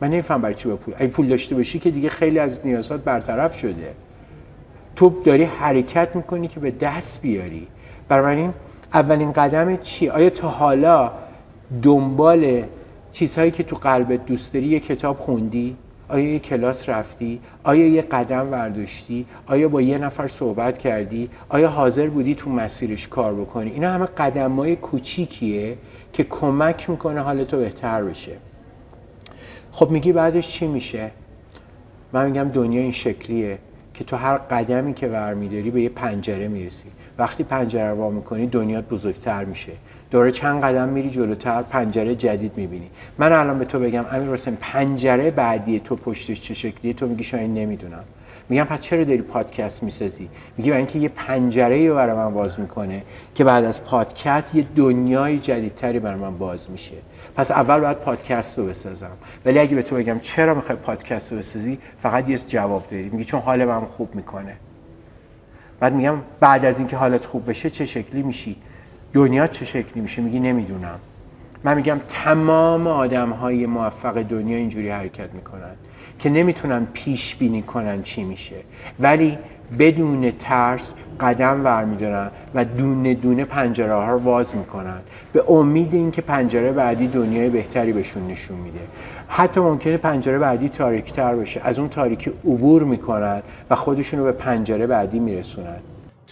من 0.00 0.08
نمیفهم 0.08 0.42
برای 0.42 0.54
چی 0.54 0.68
باید 0.68 0.80
پول 0.80 0.94
اگه 0.96 1.08
پول 1.08 1.28
داشته 1.28 1.54
باشی 1.54 1.78
که 1.78 1.90
دیگه 1.90 2.08
خیلی 2.08 2.38
از 2.38 2.60
نیازات 2.64 3.00
برطرف 3.00 3.58
شده. 3.58 3.94
تو 4.96 5.22
داری 5.24 5.44
حرکت 5.44 6.16
می‌کنی 6.16 6.48
که 6.48 6.60
به 6.60 6.70
دست 6.70 7.22
بیاری. 7.22 7.68
برای 8.08 8.48
اولین 8.92 9.32
قدم 9.32 9.76
چی 9.76 10.08
آیا 10.08 10.30
تا 10.30 10.48
حالا 10.48 11.12
دنبال 11.82 12.62
چیزهایی 13.12 13.50
که 13.50 13.62
تو 13.62 13.76
قلبت 13.76 14.26
دوست 14.26 14.52
داری 14.52 14.66
یه 14.66 14.80
کتاب 14.80 15.18
خوندی؟ 15.18 15.76
آیا 16.08 16.32
یه 16.32 16.38
کلاس 16.38 16.88
رفتی؟ 16.88 17.40
آیا 17.64 17.88
یه 17.88 18.02
قدم 18.02 18.52
ورداشتی؟ 18.52 19.26
آیا 19.46 19.68
با 19.68 19.82
یه 19.82 19.98
نفر 19.98 20.28
صحبت 20.28 20.78
کردی؟ 20.78 21.30
آیا 21.48 21.68
حاضر 21.68 22.06
بودی 22.06 22.34
تو 22.34 22.50
مسیرش 22.50 23.08
کار 23.08 23.34
بکنی؟ 23.34 23.70
اینا 23.70 23.90
همه 23.92 24.06
قدم 24.06 24.56
های 24.56 24.76
کوچیکیه 24.76 25.76
که 26.12 26.24
کمک 26.24 26.90
می‌کنه 26.90 27.20
حال 27.20 27.44
تو 27.44 27.56
بهتر 27.56 28.02
بشه. 28.02 28.36
خب 29.72 29.90
میگی 29.90 30.12
بعدش 30.12 30.48
چی 30.48 30.66
میشه؟ 30.66 31.10
من 32.12 32.26
میگم 32.26 32.48
دنیا 32.48 32.80
این 32.80 32.92
شکلیه 32.92 33.58
که 33.94 34.04
تو 34.04 34.16
هر 34.16 34.36
قدمی 34.36 34.94
که 34.94 35.08
برمیداری 35.08 35.70
به 35.70 35.82
یه 35.82 35.88
پنجره 35.88 36.48
می‌رسی. 36.48 36.88
وقتی 37.18 37.44
پنجره 37.44 37.90
رو 37.90 38.10
می‌کنی 38.10 38.46
دنیات 38.46 38.88
بزرگتر 38.88 39.44
میشه. 39.44 39.72
دوره 40.10 40.30
چند 40.30 40.62
قدم 40.64 40.88
میری 40.88 41.10
جلوتر 41.10 41.62
پنجره 41.62 42.14
جدید 42.14 42.56
می‌بینی. 42.56 42.90
من 43.18 43.32
الان 43.32 43.58
به 43.58 43.64
تو 43.64 43.78
بگم 43.78 44.04
امیر 44.12 44.32
حسین 44.32 44.56
پنجره 44.60 45.30
بعدی 45.30 45.80
تو 45.80 45.96
پشتش 45.96 46.40
چه 46.40 46.54
شکلیه؟ 46.54 46.92
تو 46.92 47.06
میگی 47.06 47.24
شاید 47.24 47.50
نمی‌دونم. 47.50 48.04
میگم 48.48 48.64
پس 48.64 48.80
چرا 48.80 49.04
داری 49.04 49.22
پادکست 49.22 49.82
می‌سازی؟ 49.82 50.28
میگی 50.56 50.70
برای 50.70 50.82
اینکه 50.82 50.98
یه 50.98 51.08
پنجره 51.08 51.88
رو 51.88 51.94
برای 51.94 52.16
من 52.16 52.34
باز 52.34 52.60
می‌کنه 52.60 53.02
که 53.34 53.44
بعد 53.44 53.64
از 53.64 53.84
پادکست 53.84 54.54
یه 54.54 54.66
دنیای 54.76 55.38
جدیدتری 55.38 55.98
برای 55.98 56.20
من 56.20 56.38
باز 56.38 56.70
میشه. 56.70 56.94
پس 57.36 57.50
اول 57.50 57.80
باید 57.80 57.96
پادکست 57.96 58.58
رو 58.58 58.66
بسازم. 58.66 59.10
ولی 59.44 59.58
اگه 59.58 59.76
به 59.76 59.82
تو 59.82 59.96
بگم 59.96 60.18
چرا 60.20 60.54
می‌خوای 60.54 60.78
پادکست 60.78 61.32
رو 61.32 61.38
بسازی 61.38 61.78
فقط 61.98 62.28
یه 62.28 62.38
جواب 62.38 62.86
داری. 62.90 63.08
میگی 63.08 63.24
چون 63.24 63.40
حال 63.40 63.64
من 63.64 63.80
خوب 63.80 64.14
می‌کنه. 64.14 64.56
بعد 65.80 65.94
میگم 65.94 66.14
بعد 66.40 66.64
از 66.64 66.78
اینکه 66.78 66.96
حالت 66.96 67.24
خوب 67.24 67.50
بشه 67.50 67.70
چه 67.70 67.86
شکلی 67.86 68.22
میشی؟ 68.22 68.56
دنیا 69.12 69.46
چه 69.46 69.64
شکلی 69.64 70.00
میشه؟ 70.02 70.22
میگی 70.22 70.40
نمی‌دونم. 70.40 70.98
من 71.64 71.74
میگم 71.74 72.00
تمام 72.08 72.86
آدم 72.86 73.30
های 73.30 73.66
موفق 73.66 74.22
دنیا 74.22 74.56
اینجوری 74.56 74.90
حرکت 74.90 75.34
می‌کنن 75.34 75.74
که 76.18 76.30
نمی‌تونن 76.30 76.86
پیش 76.92 77.36
بینی 77.36 77.62
کنن 77.62 78.02
چی 78.02 78.24
میشه. 78.24 78.56
ولی 79.00 79.38
بدون 79.78 80.30
ترس 80.30 80.92
قدم 81.20 81.64
ورمیدارن 81.64 82.30
و 82.54 82.64
دونه 82.64 83.14
دونه 83.14 83.44
پنجره 83.44 83.94
ها 83.94 84.10
رو 84.10 84.18
واز 84.18 84.56
می‌کنن. 84.56 84.98
به 85.32 85.50
امید 85.50 85.94
اینکه 85.94 86.22
پنجره 86.22 86.72
بعدی 86.72 87.08
دنیای 87.08 87.48
بهتری 87.48 87.92
بهشون 87.92 88.26
نشون 88.26 88.58
میده. 88.58 88.80
حتی 89.28 89.60
ممکنه 89.60 89.96
پنجره 89.96 90.38
بعدی 90.38 90.68
تاریک 90.68 91.12
تر 91.12 91.34
باشه. 91.34 91.60
از 91.64 91.78
اون 91.78 91.88
تاریکی 91.88 92.30
عبور 92.30 92.84
می‌کنن 92.84 93.42
و 93.70 93.74
خودشون 93.74 94.20
رو 94.20 94.24
به 94.24 94.32
پنجره 94.32 94.86
بعدی 94.86 95.18
میرسونن. 95.18 95.76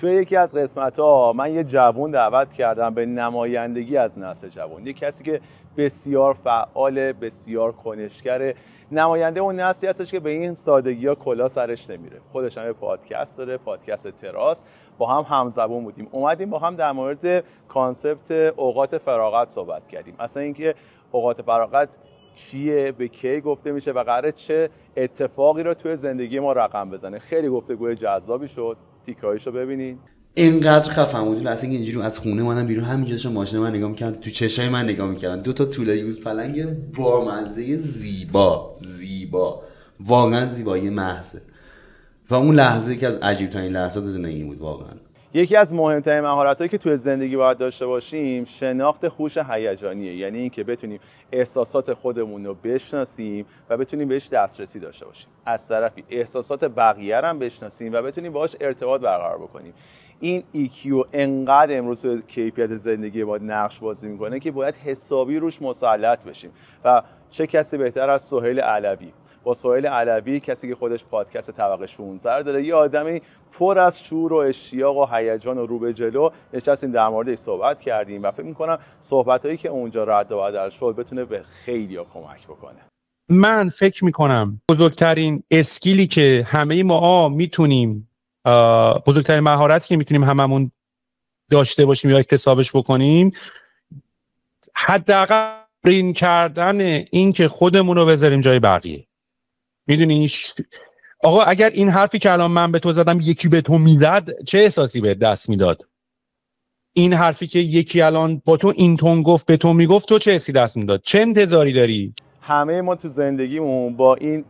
توی 0.00 0.14
یکی 0.14 0.36
از 0.36 0.56
قسمت 0.56 0.98
ها 0.98 1.32
من 1.36 1.52
یه 1.52 1.64
جوون 1.64 2.10
دعوت 2.10 2.52
کردم 2.52 2.94
به 2.94 3.06
نمایندگی 3.06 3.96
از 3.96 4.18
نسل 4.18 4.48
جوان. 4.48 4.86
یه 4.86 4.92
کسی 4.92 5.24
که 5.24 5.40
بسیار 5.76 6.34
فعال 6.34 7.12
بسیار 7.12 7.72
کنشگر. 7.72 8.54
نماینده 8.92 9.40
اون 9.40 9.60
نسلی 9.60 9.88
هستش 9.88 10.10
که 10.10 10.20
به 10.20 10.30
این 10.30 10.54
سادگی 10.54 11.06
ها 11.06 11.14
کلا 11.14 11.48
سرش 11.48 11.90
نمیره. 11.90 12.20
خودش 12.32 12.58
هم 12.58 12.72
پادکست 12.72 13.38
داره 13.38 13.56
پادکست 13.56 14.08
تراس. 14.08 14.62
با 14.98 15.06
هم 15.06 15.36
همزبون 15.36 15.84
بودیم. 15.84 16.08
اومدیم 16.10 16.50
با 16.50 16.58
هم 16.58 16.76
در 16.76 16.92
مورد 16.92 17.44
concept 17.68 18.30
اوقات 18.56 18.98
فراغت 18.98 19.48
صحبت 19.48 19.88
کردیم. 19.88 20.14
اصلا 20.18 20.42
اینکه 20.42 20.74
اوقات 21.12 21.42
فراغت 21.42 21.98
چیه 22.34 22.92
به 22.92 23.08
کی 23.08 23.40
گفته 23.40 23.72
میشه 23.72 23.92
و 23.92 24.02
قراره 24.02 24.32
چه 24.32 24.70
اتفاقی 24.96 25.62
رو 25.62 25.74
توی 25.74 25.96
زندگی 25.96 26.38
ما 26.38 26.52
رقم 26.52 26.90
بزنه. 26.90 27.18
خیلی 27.18 27.48
گفتگوی 27.48 27.94
جذابی 27.94 28.48
شد. 28.48 28.76
تیکه‌هاشو 29.08 29.52
ببینین. 29.52 29.98
اینقدر 30.34 30.90
خفم 30.90 31.24
بود. 31.24 31.46
اصلا 31.46 31.70
اینجوری 31.70 32.06
از 32.06 32.18
خونه 32.18 32.42
منم 32.42 32.66
بیرون 32.66 32.84
همینجا 32.84 33.10
داشتم 33.10 33.32
ماشین 33.32 33.58
من 33.58 33.70
نگاه 33.74 33.90
می‌کردم 33.90 34.20
تو 34.20 34.30
چشای 34.30 34.68
من 34.68 34.84
نگاه 34.84 35.10
می‌کردن 35.10 35.42
دو 35.42 35.52
تا 35.52 35.64
توله 35.64 35.88
یوز 35.88 36.20
پلنگ 36.20 36.66
بامزه 36.96 37.76
زیبا 37.76 38.74
زیبا. 38.76 39.62
واقعا 40.00 40.46
زیبایی 40.46 40.90
محضه. 40.90 41.40
و 42.30 42.34
اون 42.34 42.54
لحظه 42.54 42.96
که 42.96 43.06
از 43.06 43.18
عجیب 43.18 43.50
ترین 43.50 43.72
لحظات 43.72 44.04
زندگی 44.04 44.44
بود 44.44 44.58
واقعا. 44.58 44.94
یکی 45.38 45.56
از 45.56 45.74
مهمترین 45.74 46.20
مهارت‌هایی 46.20 46.68
که 46.68 46.78
توی 46.78 46.96
زندگی 46.96 47.36
باید 47.36 47.58
داشته 47.58 47.86
باشیم 47.86 48.44
شناخت 48.44 49.04
هوش 49.04 49.38
هیجانیه. 49.38 50.16
یعنی 50.16 50.38
اینکه 50.38 50.64
بتونیم 50.64 51.00
احساسات 51.32 51.92
خودمون 51.92 52.44
رو 52.44 52.54
بشناسیم 52.54 53.46
و 53.70 53.76
بتونیم 53.76 54.08
بهش 54.08 54.28
دسترسی 54.28 54.80
داشته 54.80 55.06
باشیم. 55.06 55.28
از 55.46 55.68
طرفی 55.68 56.04
احساسات 56.10 56.64
بقیه 56.64 57.16
هم 57.16 57.38
بشناسیم 57.38 57.92
و 57.92 58.02
بتونیم 58.02 58.32
باهاش 58.32 58.56
ارتباط 58.60 59.00
برقرار 59.00 59.38
بکنیم. 59.38 59.74
این 60.20 60.42
EQ 60.54 61.06
انقدر 61.12 61.78
امروز 61.78 62.06
کیفیت 62.26 62.76
زندگی 62.76 63.24
ما 63.24 63.36
نقش 63.36 63.78
بازی 63.78 64.08
می‌کنه 64.08 64.40
که 64.40 64.50
باید 64.50 64.74
حسابی 64.74 65.38
روش 65.38 65.62
مسلط 65.62 66.24
بشیم. 66.24 66.50
و 66.84 67.02
چه 67.30 67.46
کسی 67.46 67.78
بهتر 67.78 68.10
از 68.10 68.22
سهیل 68.22 68.60
علوی؟ 68.60 69.12
با 69.44 69.54
سهیل 69.54 69.86
علوی 69.86 70.40
کسی 70.40 70.68
که 70.68 70.74
خودش 70.74 71.04
پادکست 71.04 71.50
طبقه 71.50 71.86
16 71.86 72.42
داره. 72.42 72.64
یه 72.64 72.74
آدمی 72.74 73.22
پر 73.52 73.78
از 73.78 74.02
شور 74.02 74.32
و 74.32 74.36
اشتیاق 74.36 74.96
و 74.96 75.06
هیجان 75.16 75.58
و 75.58 75.66
رو 75.66 75.78
به 75.78 75.92
جلو. 75.92 76.30
نشستیم 76.52 76.92
در 76.92 77.08
موردش 77.08 77.38
صحبت 77.38 77.80
کردیم 77.80 78.22
و 78.22 78.30
فکر 78.30 78.42
می‌کنم 78.42 78.78
صحبتهایی 79.00 79.56
که 79.56 79.68
اونجا 79.68 80.04
رد 80.04 80.32
و 80.32 80.42
بدل 80.42 80.70
شد 80.70 80.94
بتونه 80.98 81.24
به 81.24 81.42
خیلی 81.64 81.96
ها 81.96 82.06
کمک 82.14 82.44
بکنه. 82.46 82.78
من 83.28 83.68
فکر 83.68 84.04
می‌کنم 84.04 84.60
بزرگترین 84.70 85.42
اسکیلی 85.50 86.06
که 86.06 86.46
همه 86.48 86.82
ما 86.82 87.28
می‌تونیم 87.28 88.08
بزرگترین 89.06 89.40
مهارتی 89.40 89.88
که 89.88 89.96
می‌تونیم 89.96 90.24
هممون 90.24 90.70
داشته 91.50 91.86
باشیم 91.86 92.10
یا 92.10 92.18
اکتسابش 92.18 92.76
بکنیم 92.76 93.32
حداقل 94.74 95.54
رین 95.84 96.12
کردن 96.12 96.80
این 97.10 97.32
که 97.32 97.48
خودمون 97.48 97.96
رو 97.96 98.06
بذاریم 98.06 98.40
جای 98.40 98.58
بقیه. 98.60 99.07
می‌دونی؟ 99.88 100.30
آقا 101.24 101.42
اگر 101.42 101.70
این 101.70 101.88
حرفی 101.88 102.18
که 102.18 102.32
الان 102.32 102.50
من 102.50 102.72
به 102.72 102.78
تو 102.78 102.92
زدم 102.92 103.20
یکی 103.20 103.48
به 103.48 103.60
تو 103.60 103.78
می‌زد 103.78 104.42
چه 104.44 104.58
احساسی 104.58 105.00
به 105.00 105.14
دست 105.14 105.48
می‌داد؟ 105.48 105.86
این 106.92 107.12
حرفی 107.12 107.46
که 107.46 107.58
یکی 107.58 108.00
الان 108.00 108.42
با 108.44 108.56
تو 108.56 108.72
این 108.76 108.96
تون 108.96 109.22
گفت 109.22 109.46
به 109.46 109.56
تو 109.56 109.72
می‌گفت 109.72 110.08
تو 110.08 110.18
چه 110.18 110.32
حسی 110.32 110.52
دست 110.52 110.76
می‌داد؟ 110.76 111.00
چه 111.04 111.20
انتظاری 111.20 111.72
داری؟ 111.72 112.14
همه 112.40 112.80
ما 112.80 112.96
تو 112.96 113.08
زندگیمون 113.08 113.96
با 113.96 114.14
این 114.14 114.44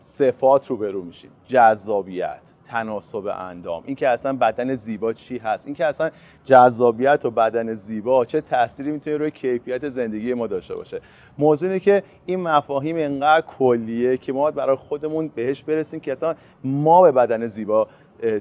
صفات 0.00 0.66
روبرو 0.66 1.04
میشیم. 1.04 1.30
جذابیت. 1.48 2.40
تناسب 2.68 3.26
اندام. 3.26 3.82
اینکه 3.86 4.08
اصلا 4.08 4.32
بدن 4.32 4.74
زیبا 4.74 5.12
چی 5.12 5.38
هست؟ 5.38 5.66
اینکه 5.66 5.86
اصلا 5.86 6.10
جذابیت 6.44 7.24
و 7.24 7.30
بدن 7.30 7.72
زیبا 7.72 8.24
چه 8.24 8.40
تأثیری 8.40 8.90
می‌تونه 8.90 9.16
روی 9.16 9.30
کیفیت 9.30 9.88
زندگی 9.88 10.34
ما 10.34 10.46
داشته 10.46 10.74
باشه؟ 10.74 11.00
موضوع 11.38 11.68
اینه 11.68 11.80
که 11.80 12.02
این 12.26 12.40
مفاهیم 12.40 12.96
انقدر 12.96 13.46
کلیه 13.46 14.16
که 14.16 14.32
ما 14.32 14.50
برای 14.50 14.76
خودمون 14.76 15.30
بهش 15.34 15.62
برسیم 15.62 16.00
که 16.00 16.12
اصلا 16.12 16.34
ما 16.64 17.02
به 17.02 17.12
بدن 17.12 17.46
زیبا 17.46 17.88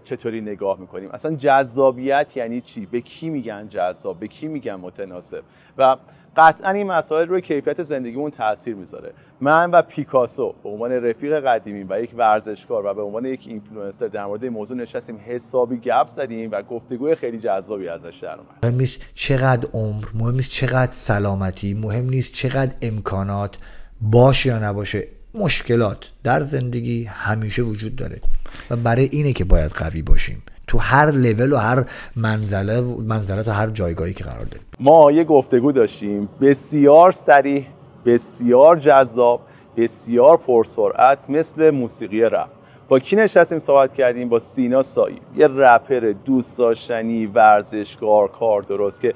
چطوری 0.03 0.41
نگاه 0.41 0.79
می‌کنیم. 0.79 1.10
اصلا 1.12 1.36
جذابیت 1.36 2.38
یعنی 2.38 2.62
چی؟ 2.62 2.86
به 2.86 3.01
کی 3.01 3.29
میگن 3.29 3.67
جذاب؟ 3.70 4.20
به 4.20 4.27
کی 4.27 4.48
میگن 4.48 4.75
متناسب؟ 4.75 5.44
و 5.77 5.96
قطعا 6.38 6.72
این 6.72 6.88
مسائل 6.88 7.27
روی 7.27 7.42
کیفیت 7.42 7.84
زندگیمون 7.84 8.32
تاثیر 8.32 8.75
می‌ذاره. 8.75 9.13
من 9.42 9.72
و 9.72 9.82
پیکاسو 9.82 10.56
به 10.63 10.70
عنوان 10.70 10.92
رفیق 10.92 11.39
قدیمی 11.39 11.86
و 11.89 12.01
یک 12.01 12.12
ورزشکار 12.18 12.86
و 12.86 12.94
به 12.94 13.01
عنوان 13.01 13.25
یک 13.25 13.44
اینفلوئنسر 13.48 14.08
در 14.08 14.25
مورد 14.25 14.43
این 14.43 14.54
موضوع 14.54 14.78
نشستیم 14.78 15.19
حسابی 15.26 15.78
گپ 15.78 16.08
زدیم 16.08 16.50
و 16.52 16.62
گفتگوی 16.62 17.15
خیلی 17.15 17.39
جذابی 17.39 17.88
ازش 17.88 18.19
در 18.21 18.36
اومد. 18.36 18.65
مهم 18.65 18.76
نیست 18.76 19.02
چقدر 19.15 19.69
عمر 19.74 20.06
مهم 20.13 20.36
نیست 20.36 20.50
چقدر 20.50 20.91
سلامتی 20.91 21.74
مهم 21.74 22.10
نیست 22.10 22.34
چقدر 22.34 22.74
امکانات 22.82 23.58
باشه 24.02 24.50
یا 24.50 24.60
نباشه. 24.60 25.08
مشکلات 25.34 26.12
در 26.24 26.41
زندگی 26.41 27.04
همیشه 27.04 27.62
وجود 27.62 27.95
داره 27.95 28.21
و 28.69 28.76
برای 28.76 29.10
اینه 29.12 29.34
که 29.34 29.43
باید 29.45 29.71
قوی 29.71 30.02
باشیم. 30.02 30.43
تو 30.67 30.78
هر 30.78 31.12
لول 31.12 31.54
و 31.54 31.58
هر 31.58 31.86
منزله 32.15 32.84
منزله 33.06 33.43
تو 33.43 33.51
هر 33.51 33.67
جایگاهی 33.67 34.13
که 34.13 34.23
قرار 34.23 34.45
داریم 34.45 34.65
ما 34.80 35.12
یه 35.12 35.23
گفتگو 35.23 35.71
داشتیم. 35.71 36.30
بسیار 36.41 37.12
سریع 37.12 37.65
بسیار 38.06 38.80
جذاب 38.80 39.41
بسیار 39.78 40.38
پرسرعت 40.38 41.30
مثل 41.30 41.69
موسیقی 41.69 42.21
رپ. 42.21 42.49
با 42.88 42.99
کی 42.99 43.15
نشستیم 43.15 43.60
صحبت 43.60 43.93
کردیم؟ 43.93 44.30
با 44.30 44.39
سینا 44.39 44.82
سایی. 44.82 45.21
یه 45.36 45.47
رپر 45.47 46.13
دوست 46.25 46.58
داشتنی 46.58 47.25
ورزشکار 47.25 48.28
کار 48.28 48.62
درست 48.62 49.01
که 49.01 49.13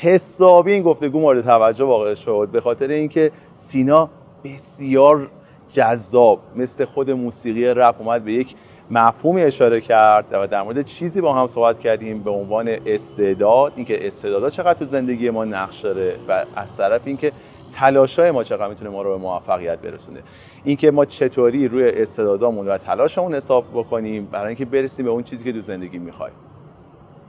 حسابی 0.00 0.72
این 0.72 0.82
گفتگو 0.82 1.20
مورد 1.20 1.44
توجه 1.44 1.84
واقع 1.84 2.14
شد. 2.14 2.48
به 2.52 2.60
خاطر 2.60 2.88
اینکه 2.88 3.32
سینا 3.54 4.10
بسیار 4.44 5.30
جذاب 5.72 6.40
مثل 6.56 6.84
خود 6.84 7.10
موسیقی 7.10 7.64
رپ 7.64 7.94
اومد 7.98 8.24
به 8.24 8.32
یک 8.32 8.54
مفهومی 8.90 9.42
اشاره 9.42 9.80
کرد 9.80 10.24
و 10.32 10.46
در 10.46 10.62
مورد 10.62 10.84
چیزی 10.84 11.20
با 11.20 11.34
هم 11.34 11.46
صحبت 11.46 11.80
کردیم 11.80 12.22
به 12.22 12.30
عنوان 12.30 12.68
استعداد 12.86 13.72
اینکه 13.76 14.06
استعدادها 14.06 14.50
چقدر 14.50 14.78
تو 14.78 14.84
زندگی 14.84 15.30
ما 15.30 15.44
نقش 15.44 15.80
داره 15.80 16.16
و 16.28 16.44
از 16.56 16.76
طرف 16.76 17.00
اینکه 17.04 17.32
تلاشای 17.72 18.30
ما 18.30 18.44
چقدر 18.44 18.68
می‌تونه 18.68 18.90
ما 18.90 19.02
رو 19.02 19.10
به 19.10 19.16
موفقیت 19.16 19.78
برسونه. 19.78 20.20
اینکه 20.64 20.90
ما 20.90 21.04
چطوری 21.04 21.68
روی 21.68 21.88
استعدادامون 21.88 22.68
و 22.68 22.78
تلاشمون 22.78 23.34
حساب 23.34 23.64
بکنیم 23.74 24.26
برای 24.26 24.46
اینکه 24.46 24.64
برسیم 24.64 25.06
به 25.06 25.12
اون 25.12 25.22
چیزی 25.22 25.44
که 25.44 25.52
تو 25.52 25.60
زندگی 25.60 25.98
می‌خوایم. 25.98 26.34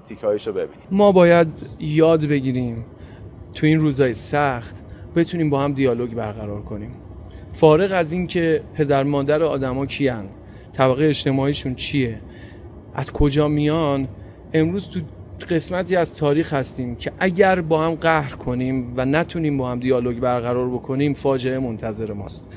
تیکایشو 0.08 0.52
ببینیم. 0.52 0.88
ما 0.92 1.12
باید 1.12 1.48
یاد 1.80 2.26
بگیریم 2.26 2.86
تو 3.56 3.68
این 3.68 3.80
روزای 3.80 4.14
سخت 4.14 4.84
بتونیم 5.16 5.50
با 5.50 5.60
هم 5.60 5.74
دیالوگ 5.74 6.14
برقرار 6.14 6.62
کنیم. 6.62 6.92
فارغ 7.54 7.92
از 7.94 8.12
اینکه 8.12 8.64
پدر 8.78 9.04
مادر 9.04 9.44
آدما 9.44 9.86
کیان 9.86 10.26
طبقه 10.74 11.06
اجتماعیشون 11.06 11.76
چیه؟ 11.76 12.20
از 12.96 13.12
کجا 13.12 13.48
میان؟ 13.48 14.08
امروز 14.54 14.90
تو 14.90 15.00
قسمتی 15.50 15.96
از 15.96 16.16
تاریخ 16.16 16.54
هستیم 16.54 16.96
که 16.96 17.12
اگر 17.20 17.62
با 17.62 17.84
هم 17.84 17.96
قهر 17.96 18.36
کنیم 18.36 18.94
و 18.98 19.06
نتونیم 19.06 19.58
با 19.58 19.72
هم 19.72 19.80
دیالوگ 19.80 20.20
برقرار 20.20 20.70
بکنیم 20.70 21.14
فاجعه 21.14 21.60
منتظر 21.60 22.14
ماست. 22.14 22.48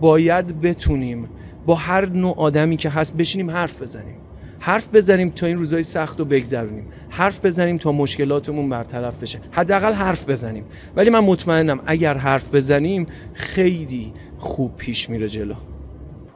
باید 0.00 0.60
بتونیم 0.60 1.28
با 1.66 1.74
هر 1.74 2.06
نوع 2.06 2.34
آدمی 2.38 2.76
که 2.76 2.88
هست 2.88 3.16
بشینیم 3.16 3.50
حرف 3.50 3.82
بزنیم. 3.82 4.16
حرف 4.58 4.88
بزنیم 4.94 5.30
تا 5.30 5.46
این 5.46 5.58
روزای 5.58 5.82
سخت 5.82 6.18
رو 6.18 6.24
بگذرونیم. 6.24 6.84
حرف 7.08 7.44
بزنیم 7.44 7.78
تا 7.78 7.92
مشکلاتمون 7.92 8.68
برطرف 8.68 9.22
بشه. 9.22 9.38
حداقل 9.50 9.92
حرف 9.92 10.28
بزنیم. 10.28 10.64
ولی 10.96 11.10
من 11.10 11.20
مطمئنم 11.20 11.80
اگر 11.86 12.16
حرف 12.16 12.54
بزنیم 12.54 13.06
خیلی 13.32 14.12
خوب 14.38 14.76
پیش 14.76 15.10
میره 15.10 15.28
جلو. 15.28 15.54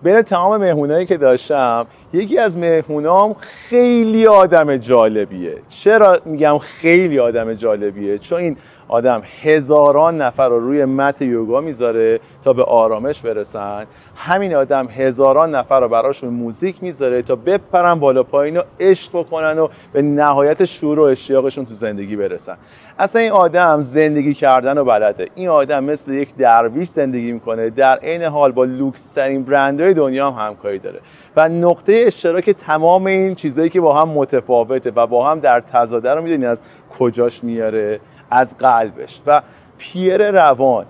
بین 0.02 0.22
تمام 0.22 0.60
مهمونایی 0.60 1.06
که 1.06 1.16
داشتم 1.16 1.86
یکی 2.12 2.38
از 2.38 2.58
مهمونام 2.58 3.34
خیلی 3.40 4.26
آدم 4.26 4.76
جالبیه. 4.76 5.54
چرا 5.68 6.20
میگم 6.24 6.58
خیلی 6.58 7.18
آدم 7.18 7.54
جالبیه؟ 7.54 8.18
چون 8.18 8.38
این 8.38 8.56
آدم 8.88 9.22
هزاران 9.42 10.22
نفر 10.22 10.48
رو 10.48 10.60
روی 10.60 10.84
مت 10.84 11.22
یوگا 11.22 11.60
می‌ذاره 11.60 12.20
تا 12.44 12.52
به 12.52 12.64
آرامش 12.64 13.20
برسن. 13.20 13.86
همین 14.16 14.54
آدم 14.54 14.88
هزاران 14.88 15.54
نفر 15.54 15.80
رو 15.80 15.88
براشون 15.88 16.30
موزیک 16.30 16.82
می‌ذاره 16.82 17.22
تا 17.22 17.36
بپرن 17.36 17.94
بالا 17.94 18.22
پایین 18.22 18.56
و 18.56 18.62
عشق 18.80 19.18
بکنن 19.18 19.58
و 19.58 19.68
به 19.92 20.02
نهایت 20.02 20.64
شور 20.64 20.98
و 20.98 21.02
اشتیاقشون 21.02 21.64
تو 21.64 21.74
زندگی 21.74 22.16
برسن. 22.16 22.56
اصلا 22.98 23.22
این 23.22 23.32
آدم 23.32 23.80
زندگی 23.80 24.34
کردن 24.34 24.78
و 24.78 24.84
بلده. 24.84 25.28
این 25.34 25.48
آدم 25.48 25.84
مثل 25.84 26.12
یک 26.12 26.36
درویش 26.36 26.88
زندگی 26.88 27.32
می‌کنه. 27.32 27.70
در 27.70 27.98
عین 27.98 28.22
حال 28.22 28.52
با 28.52 28.64
لوکس 28.64 29.12
ترین 29.12 29.42
برندهای 29.42 29.94
دنیا 29.94 30.30
هم 30.30 30.48
همکاری 30.48 30.78
داره. 30.78 31.00
و 31.36 31.48
نقطه 31.48 32.02
اشتراک 32.06 32.50
تمام 32.50 33.06
این 33.06 33.34
چیزهایی 33.34 33.70
که 33.70 33.80
با 33.80 34.00
هم 34.00 34.08
متفاوته 34.08 34.92
و 34.96 35.06
با 35.06 35.30
هم 35.30 35.40
در 35.40 35.60
تضاده 35.60 36.14
رو 36.14 36.22
می‌دونی 36.22 36.46
از 36.46 36.62
کجاش 36.98 37.44
میاره. 37.44 38.00
از 38.30 38.56
قلبش. 38.58 39.22
و 39.26 39.42
پیر 39.78 40.30
روان 40.30 40.86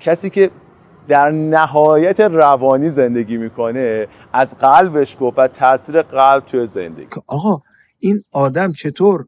کسی 0.00 0.30
که 0.30 0.50
در 1.08 1.30
نهایت 1.30 2.20
روانی 2.20 2.90
زندگی 2.90 3.36
می‌کنه 3.36 4.08
از 4.32 4.56
قلبش 4.56 5.16
گفت 5.20 5.38
و 5.38 5.48
تاثیر 5.48 6.02
قلب 6.02 6.46
توی 6.46 6.66
زندگی. 6.66 7.06
آقا 7.26 7.62
این 7.98 8.24
آدم 8.32 8.72
چطور 8.72 9.26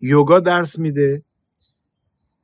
یوگا 0.00 0.40
درس 0.40 0.78
میده 0.78 1.22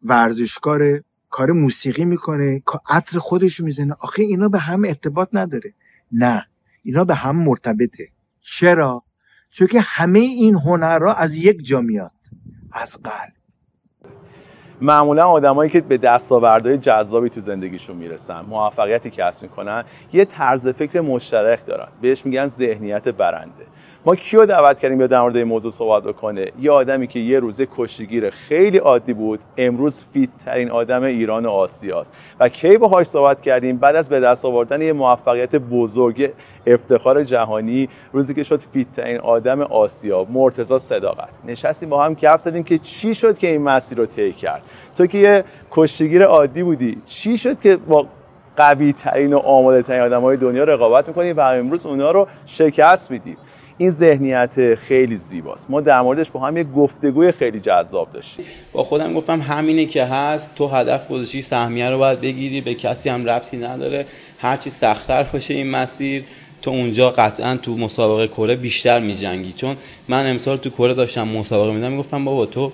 ورزشکاره 0.02 1.04
کار 1.30 1.52
موسیقی 1.52 2.04
می‌کنه 2.04 2.62
عطر 2.88 3.18
خودش 3.18 3.60
می‌زنه. 3.60 3.94
آخه 4.00 4.22
اینا 4.22 4.48
به 4.48 4.58
هم 4.58 4.84
ارتباط 4.84 5.28
نداره. 5.32 5.74
نه 6.12 6.46
اینا 6.82 7.04
به 7.04 7.14
هم 7.14 7.36
مرتبطه. 7.36 8.08
چرا؟ 8.40 9.02
چون 9.50 9.66
که 9.66 9.80
همه 9.80 10.18
این 10.18 10.54
هنرها 10.54 11.12
از 11.12 11.34
یک 11.34 11.66
جا 11.66 11.80
میاد. 11.80 12.12
از 12.72 12.96
قلب. 12.96 13.39
معمولا 14.80 15.24
آدمایی 15.24 15.70
که 15.70 15.80
به 15.80 15.98
دستاوردهای 15.98 16.78
جذابی 16.78 17.30
تو 17.30 17.40
زندگیشون 17.40 17.96
می‌رسن 17.96 18.40
موفقیتی 18.40 19.10
کسب 19.10 19.42
می‌کنن 19.42 19.84
یه 20.12 20.24
طرز 20.24 20.68
فکر 20.68 21.00
مشترک 21.00 21.66
دارن. 21.66 21.88
بهش 22.00 22.26
میگن 22.26 22.46
ذهنیت 22.46 23.08
برنده. 23.08 23.66
ما 24.06 24.16
کیو 24.16 24.46
دعوت 24.46 24.78
کردیم 24.78 24.98
بیا 24.98 25.06
در 25.06 25.20
مورد 25.20 25.36
این 25.36 25.46
موضوع 25.46 25.72
صحبت 25.72 26.02
بکنه؟ 26.02 26.46
یه 26.60 26.70
آدمی 26.70 27.06
که 27.06 27.18
یه 27.18 27.40
روزی 27.40 27.68
کشتیگیر 27.76 28.30
خیلی 28.30 28.78
عادی 28.78 29.12
بود 29.12 29.40
امروز 29.56 30.04
fit 30.12 30.28
ترین 30.44 30.70
آدم 30.70 31.02
ایران 31.02 31.46
و 31.46 31.50
آسیاست. 31.50 32.14
و 32.40 32.48
کی 32.48 32.78
باهاش 32.78 33.06
صحبت 33.06 33.40
کردیم؟ 33.40 33.78
بعد 33.78 33.96
از 33.96 34.08
به 34.08 34.20
دست 34.20 34.44
آوردن 34.44 34.82
یه 34.82 34.92
موفقیت 34.92 35.56
بزرگ 35.56 36.32
افتخار 36.66 37.24
جهانی 37.24 37.88
روزی 38.12 38.34
که 38.34 38.42
شد 38.42 38.60
fit 38.60 38.92
ترین 38.92 39.18
آدم 39.18 39.60
آسیا. 39.60 40.26
مرتضی 40.30 40.78
صداقت. 40.78 41.30
نشستیم 41.46 41.88
با 41.88 42.04
هم 42.04 42.14
گپ 42.14 42.38
زدیم 42.38 42.62
که 42.62 42.78
چی 42.78 43.14
شد 43.14 43.38
که 43.38 43.46
این 43.46 43.62
مسیر 43.62 43.98
رو 43.98 44.06
طی 44.06 44.32
کرد. 44.32 44.62
تو 44.96 45.06
که 45.06 45.18
یه 45.18 45.44
کشتیگیر 45.70 46.24
عادی 46.24 46.62
بودی 46.62 47.02
چی 47.06 47.38
شد 47.38 47.60
که 47.60 47.76
با 47.76 48.06
قوی 48.56 48.92
ترین 48.92 49.32
و 49.32 49.38
آماده 49.38 49.82
ترین 49.82 50.02
آدم 50.02 50.20
های 50.20 50.36
دنیا 50.36 50.64
رقابت 50.64 51.08
می‌کنی 51.08 51.32
و 51.32 51.40
امروز 51.40 51.86
اونا 51.86 52.10
رو 52.10 52.26
شکست 52.46 53.10
میدی؟ 53.10 53.36
این 53.80 53.90
ذهنیت 53.90 54.74
خیلی 54.74 55.16
زیباست. 55.16 55.70
ما 55.70 55.80
در 55.80 56.00
موردش 56.00 56.30
با 56.30 56.40
هم 56.40 56.56
یه 56.56 56.64
گفتگوی 56.64 57.32
خیلی 57.32 57.60
جذاب 57.60 58.12
داشتیم. 58.12 58.44
با 58.72 58.84
خودم 58.84 59.14
گفتم 59.14 59.40
همینه 59.40 59.86
که 59.86 60.04
هست. 60.04 60.54
تو 60.54 60.66
هدف 60.66 61.08
گذاشتی 61.08 61.42
سهمیه 61.42 61.90
رو 61.90 61.98
باید 61.98 62.20
بگیری. 62.20 62.60
به 62.60 62.74
کسی 62.74 63.08
هم 63.08 63.28
ربطی 63.28 63.56
نداره. 63.56 64.06
هرچی 64.38 64.70
سختتر 64.70 65.22
باشه 65.22 65.54
این 65.54 65.70
مسیر 65.70 66.24
تو 66.62 66.70
اونجا 66.70 67.10
قطعا 67.10 67.56
تو 67.56 67.76
مسابقه 67.76 68.28
کره 68.28 68.56
بیشتر 68.56 69.00
میجنگی. 69.00 69.52
چون 69.52 69.76
من 70.08 70.30
امسال 70.30 70.56
تو 70.56 70.70
کره 70.70 70.94
داشتم 70.94 71.28
مسابقه 71.28 71.72
میدم 71.72 71.92
می‌گفتم 71.92 72.24
بابا 72.24 72.46
تو 72.46 72.72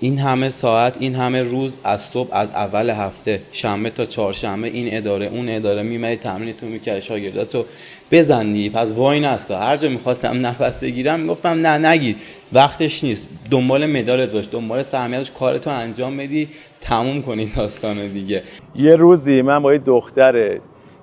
این 0.00 0.18
همه 0.18 0.48
ساعت 0.48 0.96
این 1.00 1.14
همه 1.14 1.42
روز 1.42 1.78
از 1.84 2.02
صبح 2.02 2.28
از 2.32 2.48
اول 2.48 2.90
هفته 2.90 3.42
شنبه 3.52 3.90
تا 3.90 4.06
چهارشنبه 4.06 4.68
این 4.68 4.96
اداره 4.96 5.26
اون 5.26 5.48
اداره 5.48 5.82
میومدی 5.82 6.16
تمرین 6.16 6.52
تو 6.52 6.66
می‌کردی 6.66 7.02
شاگرداتو 7.02 7.64
بزنی 8.10 8.70
پس 8.70 8.90
واینستا 8.90 9.58
هر 9.58 9.76
جا 9.76 9.88
می‌خواستم 9.88 10.46
نفس 10.46 10.82
بگیرم 10.84 11.20
می‌گفتم 11.20 11.66
نه 11.66 11.88
نگیر. 11.88 12.16
وقتش 12.52 13.04
نیست. 13.04 13.28
دنبال 13.50 13.86
مدالت 13.86 14.32
باش 14.32 14.48
دنبال 14.52 14.82
سهمیتش 14.82 15.30
کارتو 15.30 15.70
انجام 15.70 16.16
بدی 16.16 16.48
تموم 16.80 17.22
کنی 17.22 17.52
داستان 17.56 18.08
دیگه. 18.08 18.42
یه 18.74 18.96
روزی 18.96 19.42
من 19.42 19.58
با 19.62 19.72
یه 19.72 19.78
دختر 19.78 20.58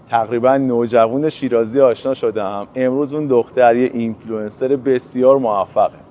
تقریبا 0.10 0.58
نوجوان 0.58 1.30
شیرازی 1.30 1.82
آشنا 1.82 2.14
شدم. 2.14 2.68
امروز 2.76 3.14
اون 3.14 3.28
دختر 3.28 3.76
یه 3.76 3.90
اینفلوئنسر 3.94 4.68
بسیار 4.68 5.38
موفقه. 5.38 6.07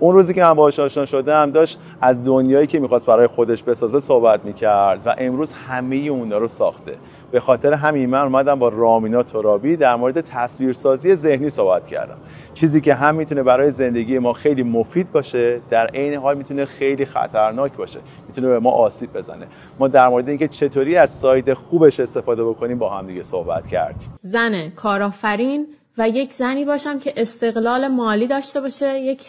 اون 0.00 0.14
روزی 0.14 0.34
که 0.34 0.42
من 0.42 0.54
باهاش 0.54 0.78
آشنا 0.78 1.04
شدم 1.04 1.50
داشت 1.50 1.78
از 2.00 2.24
دنیایی 2.24 2.66
که 2.66 2.78
می‌خواست 2.78 3.06
برای 3.06 3.26
خودش 3.26 3.62
بسازه 3.62 4.00
صحبت 4.00 4.44
می‌کرد 4.44 5.00
و 5.06 5.14
امروز 5.18 5.52
همه 5.52 5.96
اونا 5.96 6.38
رو 6.38 6.48
ساخته. 6.48 6.94
به 7.30 7.40
خاطر 7.40 7.72
همین 7.72 8.10
من 8.10 8.22
اومدم 8.22 8.58
با 8.58 8.68
رامینا 8.68 9.22
ترابی 9.22 9.76
در 9.76 9.96
مورد 9.96 10.20
تصویرسازی 10.20 11.14
ذهنی 11.14 11.50
صحبت 11.50 11.86
کردم. 11.86 12.16
چیزی 12.54 12.80
که 12.80 12.94
هم 12.94 13.14
می‌تونه 13.14 13.42
برای 13.42 13.70
زندگی 13.70 14.18
ما 14.18 14.32
خیلی 14.32 14.62
مفید 14.62 15.12
باشه 15.12 15.60
در 15.70 15.86
عین 15.86 16.14
حال 16.14 16.36
می‌تونه 16.36 16.64
خیلی 16.64 17.04
خطرناک 17.04 17.72
باشه. 17.76 18.00
می‌تونه 18.28 18.48
به 18.48 18.58
ما 18.58 18.70
آسیب 18.70 19.12
بزنه. 19.12 19.46
ما 19.78 19.88
در 19.88 20.08
مورد 20.08 20.28
اینکه 20.28 20.48
چطوری 20.48 20.96
از 20.96 21.10
ساید 21.10 21.52
خوبش 21.52 22.00
استفاده 22.00 22.44
بکنیم 22.44 22.78
با 22.78 22.88
هم 22.88 23.06
دیگه 23.06 23.22
صحبت 23.22 23.66
کردیم. 23.66 24.08
زن 24.20 24.68
کارآفرین 24.76 25.66
و 25.98 26.08
یک 26.08 26.32
زنی 26.34 26.64
باشم 26.64 26.98
که 26.98 27.12
استقلال 27.16 27.88
مالی 27.88 28.26
داشته 28.26 28.60
باشه 28.60 28.98
یک 29.00 29.22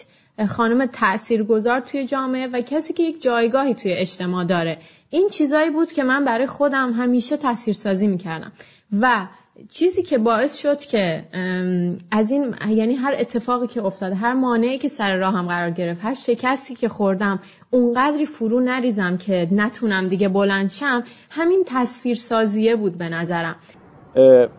خانم 0.48 0.86
تاثیرگذار 0.86 1.80
توی 1.80 2.06
جامعه 2.06 2.48
و 2.48 2.62
کسی 2.62 2.94
که 2.94 3.04
یک 3.04 3.22
جایگاهی 3.22 3.74
توی 3.74 3.94
اجتماع 3.94 4.46
داره. 4.46 4.78
این 5.10 5.28
چیزایی 5.32 5.70
بود 5.70 5.92
که 5.92 6.04
من 6.04 6.26
برای 6.26 6.48
خودم 6.48 6.92
همیشه 6.94 7.38
تصویرسازی 7.38 8.08
می‌کردم. 8.08 8.52
و 9.02 9.28
چیزی 9.72 10.04
که 10.04 10.18
باعث 10.18 10.56
شد 10.58 10.80
که 10.80 11.24
از 12.12 12.32
این 12.32 12.56
یعنی 12.70 12.96
هر 12.96 13.16
اتفاقی 13.18 13.68
که 13.68 13.84
افتاده 13.86 14.16
هر 14.16 14.34
مانعی 14.34 14.78
که 14.78 14.90
سر 14.90 15.16
راهم 15.16 15.48
قرار 15.48 15.72
گرفت 15.72 16.00
هر 16.04 16.14
شکستی 16.14 16.76
که 16.76 16.90
خوردم 16.90 17.40
اونقدری 17.70 18.26
فرو 18.26 18.60
نریزم 18.60 19.18
که 19.18 19.48
نتونم 19.52 20.08
دیگه 20.08 20.30
بلند 20.30 20.70
شم 20.70 21.04
همین 21.30 21.64
تصویرسازیه 21.68 22.76
بود 22.76 22.98
به 22.98 23.10
نظرم. 23.10 23.56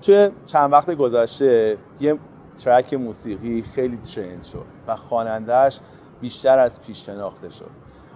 توی 0.03 0.29
چند 0.47 0.73
وقت 0.73 0.91
گذشته 0.91 1.77
یه 2.01 2.19
ترک 2.65 2.95
موسیقی 2.95 3.63
خیلی 3.63 3.97
ترند 3.97 4.43
شد 4.43 4.65
و 4.87 4.97
خوانندهش 4.97 5.81
بیشتر 6.21 6.59
از 6.59 6.81
پیش 6.81 7.07
شناخته 7.07 7.51
شد. 7.51 7.71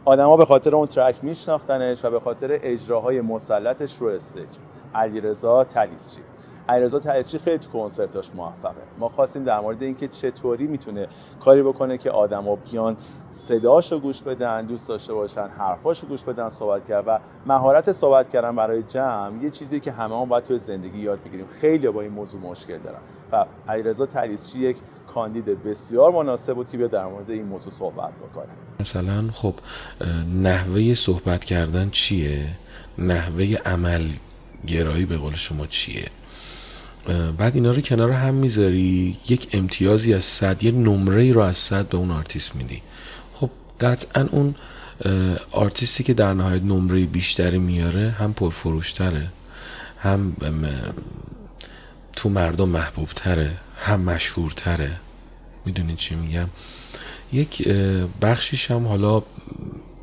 آدما 0.05 0.37
به 0.37 0.45
خاطر 0.45 0.77
اون 0.77 0.87
ترک 0.87 1.25
میشناختنش 1.25 2.05
و 2.05 2.11
به 2.11 2.21
خاطر 2.21 2.59
اجراهای 2.63 3.21
مسلطش 3.21 3.97
رو 3.97 4.09
استیج. 4.09 4.49
علیرضا 4.95 5.65
تلیسچی. 5.65 6.21
علیرضا 6.69 6.99
تلیسچی 6.99 7.39
خیلی 7.39 7.59
تو 7.59 7.71
کنسرتاش 7.71 8.31
موفقه. 8.35 8.75
ما 8.99 9.09
خواستیم 9.09 9.45
در 9.45 9.61
مورد 9.61 9.83
اینکه 9.83 10.09
چطوری 10.09 10.67
می‌تونه 10.67 11.09
کاری 11.41 11.63
بکنه 11.63 11.99
که 11.99 12.11
آدما 12.11 12.57
بیان 12.57 12.97
صداش 13.31 13.93
رو 13.93 13.99
گوش 13.99 14.23
بدن 14.23 14.67
دوست 14.67 14.89
داشته 14.89 15.15
باشن 15.15 15.49
حرفاش 15.59 16.01
رو 16.01 16.09
گوش 16.09 16.25
بدن 16.25 16.49
صحبت 16.49 16.85
کرد 16.85 17.05
و 17.07 17.19
مهارت 17.47 17.93
صحبت 17.93 18.29
کردن 18.29 18.57
برای 18.57 18.83
جمع 18.83 19.43
یه 19.43 19.51
چیزی 19.51 19.81
که 19.81 19.93
همه 19.93 20.21
هم 20.21 20.29
باید 20.29 20.45
توی 20.45 20.59
زندگی 20.59 20.99
یاد 20.99 21.23
بگیریم. 21.25 21.47
خیلی 21.61 21.89
با 21.89 22.01
این 22.01 22.13
موضوع 22.13 22.41
مشکل 22.41 22.79
دارن. 22.79 22.99
و 23.33 23.47
علیرضا 23.69 24.07
طلیسچی 24.07 24.59
یک 24.59 24.77
کاندید 25.07 25.45
بسیار 25.45 26.13
مناسب 26.13 26.55
بود 26.55 26.69
که 26.69 26.79
بیا 26.79 26.87
در 26.87 27.07
مورد 27.07 27.31
این 27.31 27.45
موضوع 27.45 27.73
صحبت 27.73 28.13
بکنه. 28.13 28.49
مثلا 28.81 29.25
خب 29.35 29.55
نحوه 30.43 30.95
صحبت 30.95 31.45
کردن 31.45 31.91
چیه؟ 31.91 32.47
نحوه 32.99 33.57
عمل 33.67 34.03
گرایی 34.67 35.05
به 35.05 35.17
قول 35.17 35.35
شما 35.35 35.67
چیه؟ 35.67 36.05
بعد 37.39 37.55
اینا 37.55 37.71
رو 37.71 37.81
کنار 37.81 38.11
هم 38.11 38.35
می‌ذاری 38.35 39.17
یک 39.29 39.49
امتیازی 39.53 40.15
از 40.15 40.25
صد 40.25 40.65
یه 40.65 40.73
نمره 40.73 41.33
رو 41.33 41.41
از 41.41 41.57
صد 41.57 41.89
به 41.89 41.97
اون 41.97 42.11
آرتیست 42.11 42.57
میدی. 42.57 42.83
خب 43.35 43.51
قطعا 43.81 44.29
اون 44.31 44.55
آرتیستی 45.53 46.05
که 46.05 46.15
در 46.15 46.35
نهایت 46.35 46.63
نمره 46.63 47.05
بیشتری 47.05 47.59
میاره 47.59 48.11
هم 48.11 48.35
پرفروشتره 48.35 49.29
هم 49.99 50.37
تو 52.17 52.29
مردم 52.29 52.69
محبوب 52.69 53.09
تره 53.09 53.51
هم 53.79 54.01
مشهورتره. 54.01 54.91
می‌دونید 55.65 55.97
چی 55.97 56.15
میگم؟ 56.15 56.49
یک 57.33 57.69
بخشیش 58.23 58.71
هم 58.71 58.87
حالا 58.87 59.23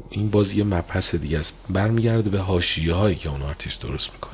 این 0.10 0.30
باز 0.30 0.54
یه 0.54 0.64
مبحث 0.64 1.16
دیگه 1.16 1.40
است. 1.40 1.54
برمیگرده 1.70 2.30
به 2.30 2.40
حاشیه 2.40 2.94
هایی 2.94 3.16
که 3.16 3.30
اون 3.30 3.42
آرتیست 3.42 3.82
درست 3.82 4.14
می‌کنه. 4.14 4.34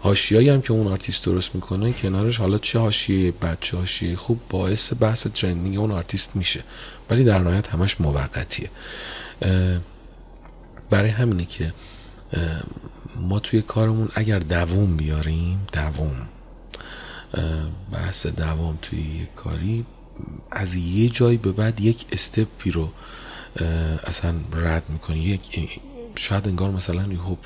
حاشیه‌ای 0.00 0.48
هم 0.48 0.62
که 0.62 0.72
اون 0.72 0.86
آرتیست 0.86 1.24
درست 1.24 1.54
می‌کنه 1.54 1.92
کنارش 1.92 2.36
حالا 2.36 2.58
چه 2.58 2.78
حاشیه 2.78 3.32
بد 3.32 3.58
چه 3.60 3.76
حاشیه 3.76 4.16
خوب 4.16 4.40
باعث 4.50 4.92
بحث 5.00 5.26
trending 5.26 5.78
اون 5.78 5.90
آرتیست 5.90 6.36
میشه. 6.36 6.64
ولی 7.10 7.24
در 7.24 7.38
نهایت 7.38 7.68
همش 7.68 8.00
موقتیه. 8.00 8.70
برای 10.90 11.10
همینه 11.10 11.44
که 11.44 11.72
ما 13.20 13.40
توی 13.40 13.62
کارمون 13.62 14.08
اگر 14.14 14.38
دووم 14.38 14.96
بیاریم 14.96 15.66
دووم 15.72 16.28
بحث 17.92 18.26
دوام 18.26 18.78
توی 18.82 18.98
یک 18.98 19.34
کاری 19.36 19.84
از 20.50 20.74
یه 20.74 21.08
جایی 21.08 21.36
به 21.36 21.52
بعد 21.52 21.80
یک 21.80 22.04
استپی 22.12 22.70
رو 22.70 22.92
اصلا 24.04 24.34
رد 24.52 24.82
می‌کنی. 24.88 25.18
یک 25.18 25.70
شاید 26.16 26.48
انگار 26.48 26.70
مثلا 26.70 27.12
یهو 27.12 27.36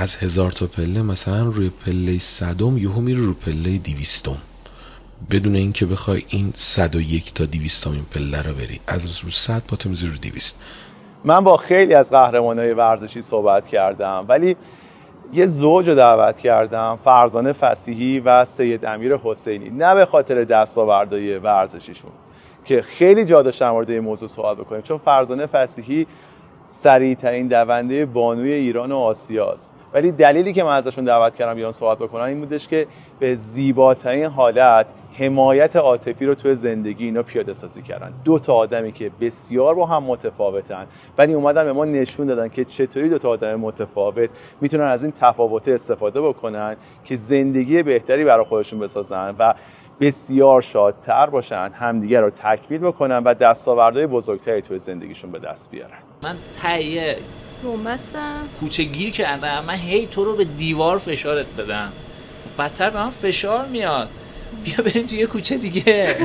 از 0.00 0.16
هزار 0.16 0.50
تا 0.50 0.66
پله 0.66 1.02
مثلا 1.02 1.42
روی 1.42 1.70
پله 1.86 2.18
صدم 2.18 2.78
یهو 2.78 3.00
میره 3.00 3.20
رو 3.20 3.34
پله 3.34 3.78
دیویستم 3.78 4.36
بدون 5.30 5.54
اینکه 5.54 5.86
بخوای 5.86 6.22
این 6.28 6.52
صد 6.54 6.96
و 6.96 7.00
یک 7.00 7.34
تا 7.34 7.44
دیویستم 7.44 7.90
این 7.90 8.04
پله 8.14 8.42
رو 8.42 8.54
بری. 8.54 8.80
از 8.86 9.20
رو 9.20 9.30
صد 9.30 9.62
با 9.70 9.76
تو 9.76 9.88
رو 9.88 10.18
دیویست 10.20 10.62
من 11.24 11.44
با 11.44 11.56
خیلی 11.56 11.94
از 11.94 12.10
قهرمانای 12.10 12.72
ورزشی 12.72 13.22
صحبت 13.22 13.68
کردم 13.68 14.24
ولی 14.28 14.56
یه 15.32 15.46
زوج 15.46 15.88
رو 15.88 15.94
دعوت 15.94 16.38
کردم 16.38 16.98
فرزانه 17.04 17.52
فسیحی 17.52 18.20
و 18.20 18.44
سید 18.44 18.84
امیر 18.84 19.16
حسینی. 19.16 19.70
نه 19.70 19.94
به 19.94 20.06
خاطر 20.06 20.44
دستاوردهای 20.44 21.38
ورزشیشون 21.38 22.10
که 22.64 22.82
خیلی 22.82 23.24
جا 23.24 23.42
داشت 23.42 23.60
در 23.60 23.70
مورد 23.70 23.90
این 23.90 24.00
موضوع 24.00 24.28
صحبت 24.28 24.56
بکنیم. 24.56 24.82
چون 24.82 24.98
فرزانه 24.98 25.46
فسیحی 25.46 26.06
سریعترین 26.68 27.48
دونده 27.48 28.06
بانوی 28.06 28.52
ایران 28.52 28.92
و 28.92 28.96
آسیاست. 28.96 29.72
ولی 29.92 30.12
دلیلی 30.12 30.52
که 30.52 30.64
من 30.64 30.76
ازشون 30.76 31.04
دعوت 31.04 31.34
کردم 31.34 31.54
بیان 31.54 31.72
صحبت 31.72 31.98
بکنن 31.98 32.22
این 32.22 32.40
بودش 32.40 32.68
که 32.68 32.86
به 33.18 33.34
زیباترین 33.34 34.24
حالت 34.24 34.86
حمایت 35.18 35.76
عاطفی 35.76 36.26
رو 36.26 36.34
توی 36.34 36.54
زندگی 36.54 37.04
اینا 37.04 37.22
پیاده 37.22 37.52
سازی 37.52 37.82
کردن. 37.82 38.12
دو 38.24 38.38
تا 38.38 38.54
آدمی 38.54 38.92
که 38.92 39.10
بسیار 39.20 39.74
با 39.74 39.86
هم 39.86 40.02
متفاوتن. 40.02 40.86
ولی 41.18 41.34
اومدن 41.34 41.64
به 41.64 41.72
ما 41.72 41.84
نشون 41.84 42.26
دادن 42.26 42.48
که 42.48 42.64
چطوری 42.64 43.08
دو 43.08 43.18
تا 43.18 43.28
آدم 43.28 43.54
متفاوت 43.54 44.30
می‌تونن 44.60 44.84
از 44.84 45.02
این 45.04 45.12
تفاوت 45.12 45.68
استفاده 45.68 46.20
بکنن 46.20 46.76
که 47.04 47.16
زندگی 47.16 47.82
بهتری 47.82 48.24
برای 48.24 48.44
خودشون 48.44 48.78
بسازن 48.78 49.34
و 49.38 49.54
بسیار 50.00 50.62
شادتر 50.62 51.26
باشن 51.26 51.70
همدیگه 51.74 52.20
رو 52.20 52.30
تکمیل 52.30 52.80
بکنن 52.80 53.18
و 53.18 53.34
دستاوردهای 53.34 54.06
بزرگتری 54.06 54.62
توی 54.62 54.78
زندگیشون 54.78 55.32
به 55.32 55.38
دست 55.38 55.70
بیارن. 55.70 55.98
من 56.22 56.36
تهیه 56.62 57.16
بومبستم 57.62 58.48
کوچه 58.60 58.82
گیر 58.82 59.10
کردم. 59.10 59.64
من 59.66 59.74
هی 59.74 60.06
تو 60.06 60.24
رو 60.24 60.36
به 60.36 60.44
دیوار 60.44 60.98
فشارت 60.98 61.46
بدم 61.58 61.92
بدتر 62.58 62.90
به 62.90 62.98
من 62.98 63.10
فشار 63.10 63.66
میاد. 63.66 64.08
بیا 64.64 64.76
بریم 64.76 65.06
توی 65.06 65.18
یه 65.18 65.26
کوچه 65.26 65.56
دیگه. 65.56 66.16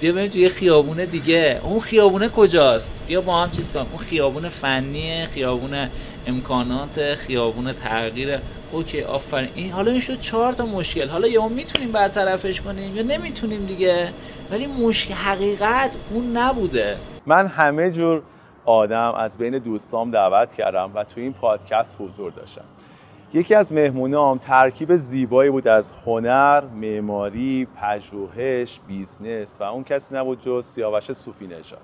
بیا 0.00 0.12
بریم 0.12 0.30
توی 0.30 0.40
یه 0.40 0.48
خیابون 0.48 1.04
دیگه. 1.04 1.60
اون 1.62 1.80
خیابونه 1.80 2.28
کجاست؟ 2.28 2.92
بیا 3.08 3.20
با 3.20 3.42
هم 3.42 3.50
چیز 3.50 3.70
کنیم 3.70 3.86
اون 3.92 3.98
خیابون 3.98 4.48
فنیه 4.48 5.26
خیابون 5.34 5.88
امکانات 6.26 7.14
خیابون 7.14 7.72
تغییر. 7.72 8.38
اوکی 8.72 9.02
آفرین. 9.02 9.48
این 9.54 9.72
حالا 9.72 9.92
این 9.92 10.00
شد 10.00 10.20
چهار 10.20 10.52
تا 10.52 10.66
مشکل. 10.66 11.08
حالا 11.08 11.28
یا 11.28 11.48
می‌تونیم 11.48 11.92
برطرفش 11.92 12.60
کنیم 12.60 12.96
یا 12.96 13.02
نمی‌تونیم 13.02 13.66
دیگه؟ 13.66 14.12
ولی 14.50 14.66
مشکل 14.66 15.14
حقیقت 15.14 15.96
اون 16.10 16.36
نبوده. 16.36 16.96
من 17.26 17.46
همه 17.46 17.90
جور 17.90 18.22
آدم 18.66 19.14
از 19.14 19.38
بین 19.38 19.58
دوستام 19.58 20.10
دعوت 20.10 20.54
کردم 20.54 20.90
و 20.94 21.04
تو 21.04 21.20
این 21.20 21.32
پادکست 21.32 21.96
حضور 22.00 22.32
داشتم 22.32 22.64
یکی 23.32 23.54
از 23.54 23.72
مهمونام 23.72 24.38
ترکیب 24.38 24.96
زیبایی 24.96 25.50
بود 25.50 25.68
از 25.68 25.92
هنر، 26.06 26.64
معماری، 26.64 27.68
پژوهش، 27.80 28.80
business 28.86 29.56
و 29.60 29.64
اون 29.64 29.84
کسی 29.84 30.14
نبود 30.14 30.40
جز 30.40 30.64
سیاوش 30.64 31.12
صوفی 31.12 31.46
نژاد. 31.46 31.80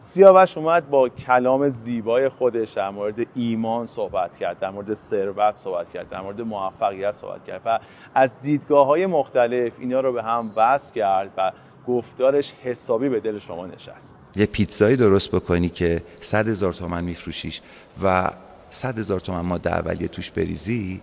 سیاوش 0.00 0.58
اومد 0.58 0.90
با 0.90 1.08
کلام 1.08 1.68
زیبای 1.68 2.28
خودش 2.28 2.72
در 2.72 2.90
مورد 2.90 3.26
ایمان 3.34 3.86
صحبت 3.86 4.36
کرد 4.36 4.58
در 4.58 4.70
مورد 4.70 4.94
ثروت 4.94 5.56
صحبت 5.56 5.90
کرد 5.90 6.08
در 6.08 6.20
مورد 6.20 6.40
موفقیت 6.40 7.10
صحبت 7.10 7.44
کرد 7.44 7.60
و 7.64 7.78
از 8.14 8.32
دیدگاه 8.42 8.86
های 8.86 9.06
مختلف 9.06 9.72
اینا 9.78 10.00
رو 10.00 10.12
به 10.12 10.22
هم 10.22 10.50
وصل 10.56 10.94
کرد 10.94 11.30
و 11.36 11.52
گفتارش 11.86 12.52
حسابی 12.52 13.08
به 13.08 13.20
دل 13.20 13.38
شما 13.38 13.66
نشست 13.66 14.19
یه 14.36 14.46
پیتزایی 14.46 14.96
درست 14.96 15.30
بکنی 15.30 15.68
که 15.68 16.02
صد 16.20 16.48
هزار 16.48 16.72
تومن 16.72 17.04
میفروشیش 17.04 17.60
و 18.02 18.30
صد 18.70 18.98
هزار 18.98 19.20
تومن 19.20 19.40
ما 19.40 19.60
اولیه 19.64 20.08
توش 20.08 20.30
بریزی 20.30 21.00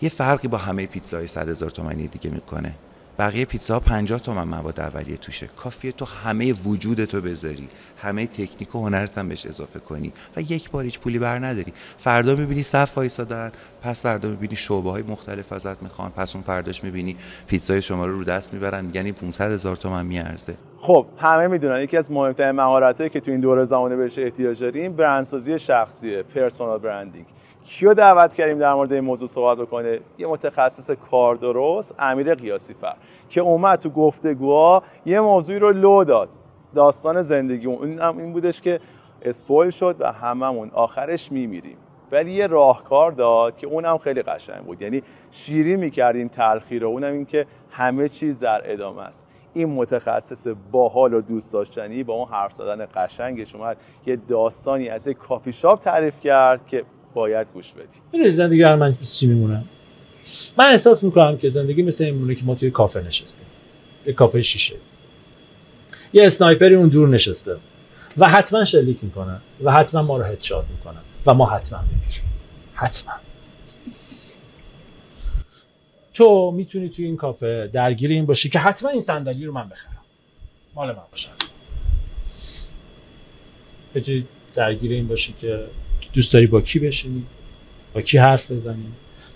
یه 0.00 0.08
فرقی 0.08 0.48
با 0.48 0.58
همه 0.58 0.86
پیتزای 0.86 1.26
صد 1.26 1.48
هزار 1.48 1.70
تومنی 1.70 2.08
دیگه 2.08 2.30
می‌کنه. 2.30 2.74
بقیه 3.18 3.44
پیتزا 3.44 3.80
50 3.80 4.20
تومن 4.20 4.48
مواد 4.48 4.80
اولیه 4.80 5.16
توشه. 5.16 5.46
کافیه 5.46 5.92
تو 5.92 6.04
همه 6.04 6.52
وجودتو 6.52 7.20
بذاری. 7.20 7.68
همه 8.02 8.26
تکنیک 8.26 8.74
و 8.74 8.84
هنرت 8.84 9.18
هم 9.18 9.28
بهش 9.28 9.46
اضافه 9.46 9.78
کنی 9.78 10.12
و 10.36 10.40
یک 10.40 10.70
بار 10.70 10.84
هیچ 10.84 10.98
پولی 10.98 11.18
بر 11.18 11.38
نداری. 11.38 11.72
فردا 11.98 12.34
می‌بینی 12.34 12.62
صف 12.62 12.96
وایسادن 12.98 13.52
پس 13.82 14.02
فردا 14.02 14.28
می‌بینی 14.28 14.56
شعبه 14.56 14.90
های 14.90 15.02
مختلف 15.02 15.52
ازت 15.52 15.82
می‌خوان 15.82 16.10
پس 16.10 16.34
اون 16.34 16.44
فرداش 16.44 16.84
می‌بینی 16.84 17.16
پیتزای 17.46 17.82
شما 17.82 18.06
رو 18.06 18.18
رو 18.18 18.24
دست 18.24 18.54
می‌برن 18.54 18.84
میگن 18.84 19.04
این 19.04 19.14
500 19.14 19.52
هزار 19.52 19.76
تومن 19.76 20.06
میارزه. 20.06 20.56
خب 20.84 21.06
همه 21.18 21.46
می‌دونن 21.46 21.80
یکی 21.80 21.96
از 21.96 22.12
مهمترین 22.12 22.50
مهارتایی 22.50 23.10
که 23.10 23.20
تو 23.20 23.30
این 23.30 23.40
دوره 23.40 23.64
زمانه 23.64 23.96
بهش 23.96 24.18
احتیاج 24.18 24.60
داریم 24.60 24.92
برندسازی 24.92 25.58
شخصیه 25.58 26.22
personal 26.22 26.78
branding 26.78 27.26
کیو 27.66 27.94
دعوت 27.94 28.34
کردیم 28.34 28.58
در 28.58 28.74
مورد 28.74 28.92
این 28.92 29.04
موضوع 29.04 29.28
صحبت 29.28 29.58
بکنه؟ 29.58 30.00
یه 30.18 30.26
متخصص 30.26 30.90
کار 30.90 31.34
درست 31.34 31.94
امیر 31.98 32.34
قیاسی 32.34 32.74
فر 32.74 32.94
که 33.28 33.40
اومد 33.40 33.78
تو 33.78 33.90
گفتگوها 33.90 34.82
یه 35.06 35.20
موضوعی 35.20 35.58
رو 35.58 35.72
لو 35.72 36.04
داد. 36.04 36.28
داستان 36.74 37.22
زندگی 37.22 37.66
اون. 37.66 37.98
هم 37.98 38.18
این 38.18 38.32
بودش 38.32 38.60
که 38.60 38.80
spoil 39.22 39.70
شد 39.70 39.96
و 39.98 40.12
هممون 40.12 40.70
آخرش 40.74 41.32
میمیریم. 41.32 41.76
ولی 42.12 42.32
یه 42.32 42.46
راهکار 42.46 43.12
داد 43.12 43.56
که 43.56 43.66
اونم 43.66 43.98
خیلی 43.98 44.22
قشنگ 44.22 44.64
بود. 44.64 44.82
یعنی 44.82 45.02
شیری 45.30 45.76
می‌کردیم 45.76 46.28
تلخی 46.28 46.78
رو. 46.78 46.88
اونم 46.88 47.12
این 47.12 47.24
که 47.24 47.46
همه 47.70 48.08
چیز 48.08 48.40
در 48.40 48.72
ادامه 48.72 49.02
است. 49.02 49.26
این 49.54 49.68
متخصص 49.68 50.46
باحال 50.72 51.14
و 51.14 51.20
دوست 51.20 51.52
داشتنی 51.52 52.02
با 52.02 52.14
اون 52.14 52.28
حرف 52.28 52.52
زدن 52.52 52.86
قشنگش 52.94 53.54
اومد. 53.54 53.76
یه 54.06 54.18
داستانی 54.28 54.88
از 54.88 55.06
یک 55.06 55.16
کافی 55.16 55.52
شاپ 55.52 55.82
تعریف 55.82 56.14
کرد 56.24 56.66
که 56.66 56.84
باید 57.14 57.46
گوش 57.54 57.72
بدی. 57.72 57.98
می‌دونی 58.12 58.30
زندگی 58.30 58.62
هر 58.62 58.76
من 58.76 58.94
چی 59.02 59.26
میمونم 59.26 59.64
من 60.58 60.64
احساس 60.64 61.04
می‌کنم 61.04 61.36
که 61.36 61.48
زندگی 61.48 61.82
مثل 61.82 62.04
این 62.04 62.14
مونه 62.14 62.34
که 62.34 62.44
ما 62.44 62.54
توی 62.54 62.70
کافه 62.70 63.02
نشستیم. 63.02 63.46
یه 64.06 64.12
کافه 64.12 64.42
شیشه. 64.42 64.76
یه 66.12 66.26
اسنایپری 66.26 66.74
اون 66.74 66.88
دور 66.88 67.08
نشسته. 67.08 67.56
و 68.18 68.28
حتما 68.28 68.64
شلیک 68.64 69.04
می‌کنه. 69.04 69.40
و 69.64 69.72
حتما 69.72 70.02
ما 70.02 70.16
رو 70.16 70.24
هدشات 70.24 70.64
می‌کنه. 70.70 70.98
و 71.26 71.34
ما 71.34 71.46
حتما 71.46 71.80
میمیریم 71.80 72.24
حتما. 72.74 73.12
تو 76.14 76.50
می‌تونی 76.50 76.88
توی 76.88 77.04
این 77.04 77.16
کافه 77.16 77.70
درگیر 77.72 78.10
این 78.10 78.26
باشی 78.26 78.48
که 78.48 78.58
حتما 78.58 78.90
این 78.90 79.00
صندلی 79.00 79.44
رو 79.44 79.52
من 79.52 79.68
بخرم. 79.68 80.02
مال 80.74 80.88
من 80.88 81.02
باشه. 81.10 81.28
بتونی 83.94 84.26
درگیر 84.54 84.92
این 84.92 85.08
باشی 85.08 85.34
که 85.40 85.64
دوست 86.12 86.32
داری 86.32 86.46
با 86.46 86.60
کی 86.60 86.78
بشینی؟ 86.78 87.22
با 87.94 88.00
کی 88.00 88.18
حرف 88.18 88.50
بزنی؟ 88.50 88.86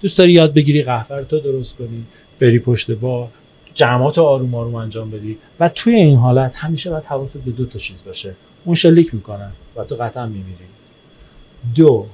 دوست 0.00 0.18
داری 0.18 0.32
یاد 0.32 0.54
بگیری 0.54 0.82
قهوه 0.82 1.22
درست 1.22 1.76
کنی 1.76 2.04
بری 2.40 2.58
پشت 2.58 2.90
با 2.90 3.28
جمعات 3.74 4.18
آروم 4.18 4.54
آروم 4.54 4.74
انجام 4.74 5.10
بدی 5.10 5.38
و 5.60 5.68
توی 5.68 5.94
این 5.94 6.16
حالت 6.16 6.56
همیشه 6.56 6.90
باید 6.90 7.04
حواست 7.04 7.38
به 7.38 7.50
دو 7.50 7.66
تا 7.66 7.78
چیز 7.78 8.04
باشه. 8.04 8.34
اون 8.64 8.74
شلیک 8.74 9.14
می‌کنن 9.14 9.52
و 9.76 9.84
تو 9.84 9.94
قطعا 9.94 10.26
میمیری. 10.26 10.64
دو 11.74 12.06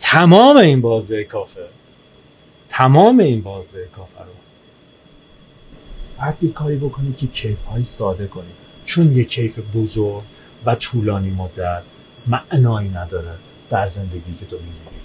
تمام 0.00 0.56
این 0.56 0.80
بازه 0.80 1.24
کافه 1.24 1.66
تمام 2.76 3.18
این 3.18 3.42
بازه 3.42 3.88
کافه 3.96 4.18
رو. 4.18 4.32
باید 6.20 6.34
یه 6.42 6.50
کاری 6.50 6.76
بکنی 6.76 7.12
که 7.12 7.26
کیف 7.26 7.64
های 7.64 7.84
ساده 7.84 8.26
کنی. 8.26 8.50
چون 8.86 9.16
یه 9.16 9.24
کیف 9.24 9.58
بزرگ 9.74 10.22
و 10.64 10.74
طولانی 10.74 11.30
مدت 11.30 11.82
معنایی 12.26 12.88
نداره 12.88 13.34
در 13.70 13.88
زندگی 13.88 14.34
که 14.40 14.46
تو 14.46 14.56
می‌گیری 14.56 15.04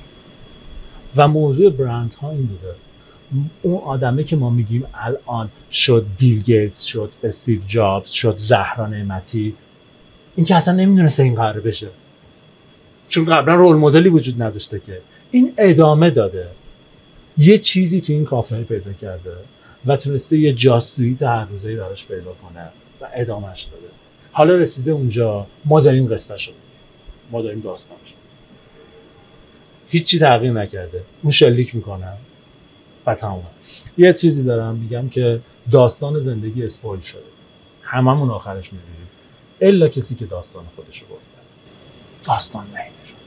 و 1.15 1.27
موضوع 1.27 1.69
برند 1.69 2.13
ها 2.13 2.31
این 2.31 2.45
بوده. 2.45 2.75
اون 3.61 3.81
آدمه 3.83 4.23
که 4.23 4.35
ما 4.35 4.49
میگیم 4.49 4.85
الان 4.93 5.49
شد 5.71 6.05
بیل 6.17 6.41
گیتس 6.41 6.83
شد 6.83 7.13
استیو 7.23 7.61
جابز 7.67 8.09
شد 8.09 8.37
زهرا 8.37 8.87
نعمتی 8.87 9.55
این 10.35 10.45
که 10.45 10.55
اصلا 10.55 10.73
نمی‌دونسته 10.73 11.23
این 11.23 11.35
قرار 11.35 11.59
بشه. 11.59 11.87
چون 13.09 13.25
قبلا 13.25 13.55
رول 13.55 13.77
مدلی 13.77 14.09
وجود 14.09 14.43
نداشته 14.43 14.79
که. 14.79 15.01
این 15.31 15.53
ادامه 15.57 16.09
داده. 16.09 16.47
یه 17.39 17.57
چیزی 17.57 18.01
تو 18.01 18.13
این 18.13 18.25
کافه 18.25 18.63
پیدا 18.63 18.93
کرده 18.93 19.31
و 19.85 19.97
تونسته 19.97 20.37
یه 20.37 20.53
جاستویت 20.53 21.23
هر 21.23 21.45
روزه 21.45 21.75
براش 21.75 22.05
پیدا 22.05 22.33
کنه 22.33 22.69
و 23.01 23.07
ادامهش 23.13 23.63
داده 23.63 23.87
حالا 24.31 24.55
رسیده 24.55 24.91
اونجا 24.91 25.47
ما 25.65 25.81
داریم 25.81 26.13
قصه 26.13 26.37
شد 26.37 26.53
ما 27.31 27.41
داریم 27.41 27.59
داستانش 27.59 28.13
هیچی 29.89 30.19
تغییر 30.19 30.51
نکرده. 30.53 31.03
اون 31.23 31.31
شلیک 31.31 31.75
می‌کنم 31.75 32.17
و 33.05 33.15
تمام. 33.15 33.43
یه 33.97 34.13
چیزی 34.13 34.43
دارم 34.43 34.75
میگم 34.75 35.09
که 35.09 35.41
داستان 35.71 36.19
زندگی 36.19 36.63
اسپویل 36.63 37.01
شده. 37.01 37.21
هممون 37.81 38.29
آخرش 38.29 38.73
می‌بینیم 38.73 39.07
الا 39.61 39.87
کسی 39.87 40.15
که 40.15 40.25
داستان 40.25 40.63
خودشو 40.75 41.05
گفته. 41.05 41.39
داستان 42.23 42.67
نمیره 42.67 43.18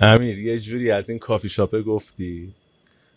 امیر 0.00 0.38
یه 0.38 0.58
جوری 0.58 0.90
از 0.90 1.10
این 1.10 1.18
کافی 1.18 1.48
شاپه 1.48 1.82
گفتی؟ 1.82 2.52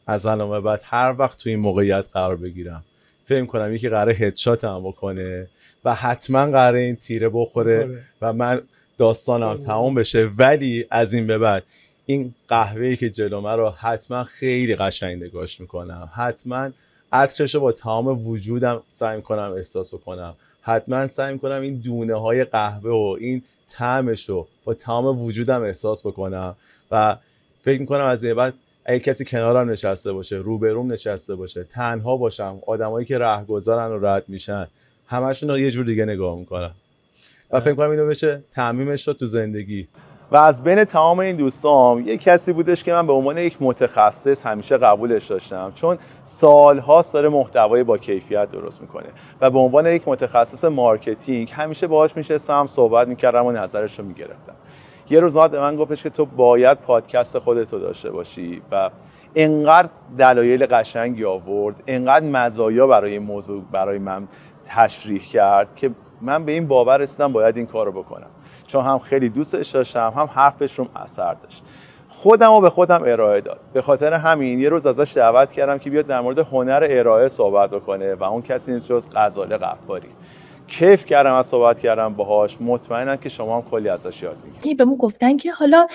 از 0.08 0.26
الان 0.26 0.64
بعد 0.64 0.82
هر 0.84 1.16
وقت 1.20 1.40
تو 1.40 1.50
این 1.50 1.60
موقعیت 1.60 2.10
قرار 2.14 2.36
بگیرم. 2.36 2.84
فکر 3.26 3.46
کنم 3.46 3.76
یکی 3.76 3.90
قرار 3.90 4.10
هدشات 4.10 4.64
هم 4.64 4.84
بکنه 4.84 5.48
و 5.86 5.96
حتما 5.96 6.46
قرار 6.46 6.76
این 6.76 6.96
تیره 6.96 7.30
بخوره 7.30 8.04
و 8.22 8.34
من 8.34 8.62
داستانم 8.98 9.58
تمام 9.58 9.96
بشه. 9.96 10.30
ولی 10.38 10.86
از 10.90 11.14
این 11.14 11.28
به 11.28 11.38
بعد 11.38 11.64
این 12.06 12.36
قهوه‌ای 12.48 12.96
که 12.96 13.10
جلومه 13.10 13.52
رو 13.52 13.70
حتما 13.70 14.24
خیلی 14.24 14.76
قشنگ 14.76 15.24
نگاش 15.24 15.62
می‌کنم. 15.62 16.10
حتما 16.16 16.70
عطرش 17.12 17.56
رو 17.56 17.62
با 17.62 17.72
تمام 17.72 18.28
وجودم 18.28 18.82
سعی 18.90 19.22
کنم 19.22 19.54
احساس 19.58 19.94
بکنم. 19.94 20.36
حتما 20.62 21.08
سعی 21.08 21.38
کنم 21.38 21.62
این 21.62 21.76
دونه 21.76 22.14
های 22.14 22.44
قهوه 22.44 22.92
و 22.92 23.18
این 23.20 23.44
طعمش 23.78 24.30
رو 24.30 24.48
با 24.64 24.74
تمام 24.74 25.22
وجودم 25.22 25.64
احساس 25.64 26.06
بکنم 26.06 26.56
و 26.92 27.18
فکر 27.62 27.80
می‌کنم 27.80 28.06
از 28.06 28.24
این 28.24 28.34
بعد 28.34 28.54
اگه 28.86 29.00
کسی 29.00 29.26
کنارم 29.26 29.70
نشسته 29.70 30.14
باشه 30.14 30.36
روبروم 30.36 30.92
نشسته 30.92 31.36
باشه 31.36 31.64
تنها 31.64 32.18
باشم 32.18 32.60
آدمایی 32.68 33.06
که 33.06 33.18
رهگذارن 33.18 33.92
و 33.92 34.06
رد 34.06 34.24
میشن 34.28 34.68
همشون 35.08 35.50
رو 35.50 35.60
یه 35.60 35.72
جور 35.72 35.86
دیگه 35.86 36.06
نگاه 36.06 36.40
می‌کنم. 36.40 36.72
و 37.52 37.62
فکر 37.62 37.74
کنم 37.74 37.90
اینو 37.90 38.08
بشه 38.08 38.42
تعمیمش 38.54 39.08
رو 39.08 39.14
تو 39.14 39.26
زندگی. 39.26 39.88
و 40.34 40.38
از 40.38 40.64
بین 40.64 40.84
تمام 40.84 41.20
این 41.20 41.36
دوستام 41.36 42.08
یه 42.08 42.18
کسی 42.18 42.54
بودش 42.54 42.84
که 42.84 42.94
من 42.94 43.08
به 43.08 43.14
عنوان 43.14 43.38
یک 43.38 43.58
متخصص 43.60 44.46
همیشه 44.46 44.78
قبولش 44.78 45.26
داشتم. 45.26 45.72
چون 45.76 45.98
سالهاست 46.24 47.14
داره 47.14 47.30
محتوای 47.30 47.84
با 47.84 47.98
کیفیت 47.98 48.52
درست 48.52 48.82
می‌کنه 48.82 49.06
و 49.42 49.50
به 49.50 49.60
عنوان 49.60 49.86
یک 49.86 50.08
متخصص 50.08 50.66
marketing 50.66 51.50
همیشه 51.52 51.88
باهاش 51.88 52.18
میشستم 52.18 52.68
صحبت 52.68 53.08
می‌کردم 53.08 53.46
و 53.46 53.52
نظرش 53.52 54.00
رو 54.00 54.06
می‌گرفتم. 54.06 54.54
یه 55.10 55.20
روز 55.20 55.38
به 55.38 55.60
من 55.60 55.76
گفتش 55.76 56.04
که 56.04 56.10
تو 56.10 56.26
باید 56.26 56.78
پادکست 56.78 57.38
خودت 57.40 57.74
رو 57.74 57.80
داشته 57.80 58.12
باشی 58.12 58.62
و 58.72 58.90
انقدر 59.36 59.90
دلایل 60.18 60.66
قشنگی 60.66 61.26
آورد 61.26 61.76
انقدر 61.88 62.26
مزایا 62.26 62.88
برای 62.88 63.12
این 63.12 63.24
موضوع 63.24 63.64
برای 63.72 64.00
من 64.00 64.28
تشریح 64.66 65.22
کرد 65.22 65.76
که 65.76 65.92
من 66.22 66.46
به 66.46 66.52
این 66.52 66.68
باور 66.68 66.98
رسیدم 66.98 67.34
باید 67.34 67.58
این 67.58 67.66
کارو 67.66 67.92
بکنم. 67.92 68.30
چون 68.74 68.86
هم 68.86 69.00
خیلی 69.00 69.30
دوستش 69.30 69.70
داشتم 69.70 70.14
هم 70.16 70.30
حرفش 70.34 70.80
روم 70.80 70.90
اثر 70.96 71.34
داشت. 71.34 71.64
خودم 72.10 72.52
رو 72.52 72.62
به 72.62 72.70
خودم 72.70 73.02
ارائه 73.06 73.42
داد. 73.42 73.60
به 73.74 73.82
خاطر 73.82 74.14
همین 74.14 74.60
یه 74.60 74.70
روز 74.70 74.86
ازش 74.86 75.14
دعوت 75.18 75.52
کردم 75.52 75.78
که 75.78 75.90
بیاد 75.90 76.06
در 76.06 76.22
مورد 76.22 76.40
هنر 76.40 76.88
ارائه 76.90 77.28
صحبت 77.28 77.70
بکنه 77.70 78.16
و 78.16 78.24
اون 78.24 78.42
کسی 78.42 78.74
نیست 78.74 78.86
جز 78.86 79.08
غزاله 79.16 79.58
قفاری 79.58 80.10
کیف 80.68 81.06
کردم 81.06 81.34
از 81.34 81.48
صحبت 81.48 81.80
کردم 81.80 82.14
باهاش. 82.14 82.58
مطمئنم 82.62 83.18
که 83.18 83.30
شما 83.30 83.56
هم 83.56 83.62
کلی 83.62 83.90
ازش 83.90 84.24
یاد 84.24 84.38
می‌گیرید. 84.46 84.78
به 84.78 84.86
گفتن 84.86 85.38
که 85.38 85.52
حالا 85.52 85.88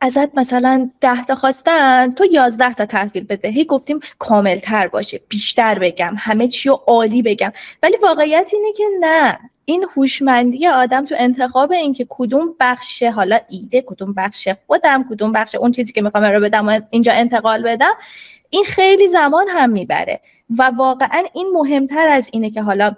ازت 0.00 0.38
مثلا 0.38 0.90
ده 1.00 1.24
تا 1.24 1.34
خواستن 1.34 2.12
تو 2.12 2.24
یازده 2.24 2.74
تا 2.74 2.86
تحویل 2.86 3.24
بده. 3.24 3.48
هی 3.48 3.64
گفتیم 3.64 4.00
کامل 4.18 4.58
تر 4.58 4.88
باشه. 4.88 5.20
بیشتر 5.28 5.78
بگم. 5.78 6.14
همه 6.18 6.48
چی 6.48 6.68
رو 6.68 6.82
عالی 6.86 7.22
بگم. 7.22 7.52
ولی 7.82 7.96
واقعیت 8.02 8.50
اینه 8.54 8.72
که 8.72 8.84
نه. 9.00 9.38
این 9.64 9.86
هوشمندی 9.96 10.66
آدم 10.66 11.06
تو 11.06 11.14
انتخاب 11.18 11.72
اینکه 11.72 12.06
کدوم 12.08 12.54
بخش 12.60 13.02
حالا 13.02 13.38
ایده 13.48 13.82
کدوم 13.86 14.12
بخش 14.12 14.48
خودم 14.66 15.04
کدوم 15.10 15.32
بخش 15.32 15.54
اون 15.54 15.72
چیزی 15.72 15.92
که 15.92 16.02
می‌خوام 16.02 16.24
رو 16.24 16.40
بدم 16.40 16.68
و 16.68 16.80
اینجا 16.90 17.12
انتقال 17.12 17.62
بدم 17.62 17.92
این 18.50 18.64
خیلی 18.64 19.08
زمان 19.08 19.48
هم 19.48 19.70
می‌بره. 19.70 20.20
و 20.58 20.62
واقعا 20.62 21.22
این 21.34 21.52
مهمتر 21.54 22.08
از 22.08 22.28
اینه 22.32 22.50
که 22.50 22.62
حالا 22.62 22.96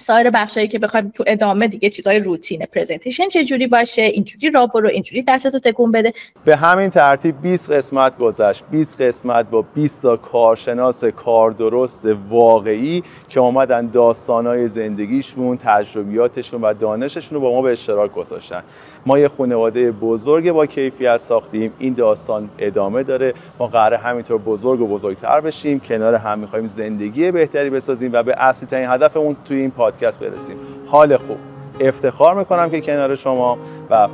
سایر 0.00 0.30
بخشایی 0.30 0.68
که 0.68 0.78
بخوایم 0.78 1.12
تو 1.14 1.24
ادامه 1.26 1.68
دیگه 1.68 1.90
چیزای 1.90 2.18
روتین 2.18 2.66
پرزنتیشن 2.66 3.28
چه 3.28 3.44
جوری 3.44 3.66
باشه 3.66 4.02
اینجوری 4.02 4.50
را 4.50 4.66
برو 4.66 4.88
اینجوری 4.88 5.22
دستتو 5.22 5.58
تکون 5.58 5.92
بده. 5.92 6.12
به 6.44 6.56
همین 6.56 6.90
ترتیب 6.90 7.42
20 7.42 7.72
قسمت 7.72 8.18
گذشت. 8.18 8.64
20 8.70 9.00
قسمت 9.00 9.50
با 9.50 9.62
20 9.62 10.02
تا 10.02 10.16
کارشناس 10.16 11.04
کار 11.04 11.50
درست 11.50 12.08
واقعی 12.30 13.02
که 13.28 13.40
اومدن 13.40 13.86
داستانای 13.86 14.68
زندگیشون 14.68 15.58
تجربیاتشون 15.64 16.60
و 16.60 16.74
دانششون 16.74 17.34
رو 17.34 17.40
با 17.40 17.52
ما 17.52 17.62
به 17.62 17.72
اشتراک 17.72 18.12
گذاشتن. 18.12 18.62
ما 19.06 19.18
یه 19.18 19.28
خانواده 19.28 19.90
بزرگ 19.90 20.52
با 20.52 20.66
کیفیت 20.66 21.16
ساختیم. 21.16 21.72
این 21.78 21.94
داستان 21.94 22.50
ادامه 22.58 23.02
داره. 23.02 23.34
ما 23.58 23.66
قراره 23.66 23.96
همینطور 23.96 24.38
بزرگ 24.38 24.80
و 24.80 24.86
بزرگتر 24.86 25.40
بشیم. 25.40 25.80
کنار 25.80 26.14
هم 26.14 26.38
می‌خوایم 26.38 26.66
زندگی 26.66 27.30
بهتری 27.30 27.70
بسازیم 27.70 28.12
و 28.12 28.22
به 28.22 28.34
اصلی 28.38 28.68
ترین 28.68 28.90
هدفمون 28.90 29.36
توی 29.44 29.60
این 29.60 29.70
پادکست 29.90 30.20
برسیم. 30.20 30.56
حال 30.86 31.16
خوب. 31.16 31.38
افتخار 31.80 32.34
می‌کنم 32.34 32.70
که 32.70 32.80
کنار 32.80 33.14
شما 33.14 33.58
و 33.90 34.08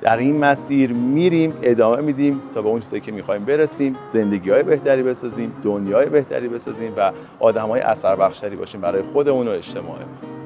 در 0.00 0.16
این 0.16 0.38
مسیر 0.38 0.92
میریم 0.92 1.52
ادامه 1.62 2.00
میدیم 2.00 2.42
تا 2.54 2.62
به 2.62 2.68
اون 2.68 2.80
چیزی 2.80 3.00
که 3.00 3.12
می‌خوایم 3.12 3.44
برسیم 3.44 3.96
زندگی 4.04 4.50
های 4.50 4.62
بهتری 4.62 5.02
بسازیم 5.02 5.52
دنیای 5.64 6.06
بهتری 6.06 6.48
بسازیم 6.48 6.92
و 6.96 7.12
آدم 7.40 7.68
های 7.68 7.80
اثر 7.80 8.16
بخشری 8.16 8.56
باشیم 8.56 8.80
برای 8.80 9.02
خودمون 9.02 9.48
و 9.48 9.50
اجتماعمون. 9.50 10.39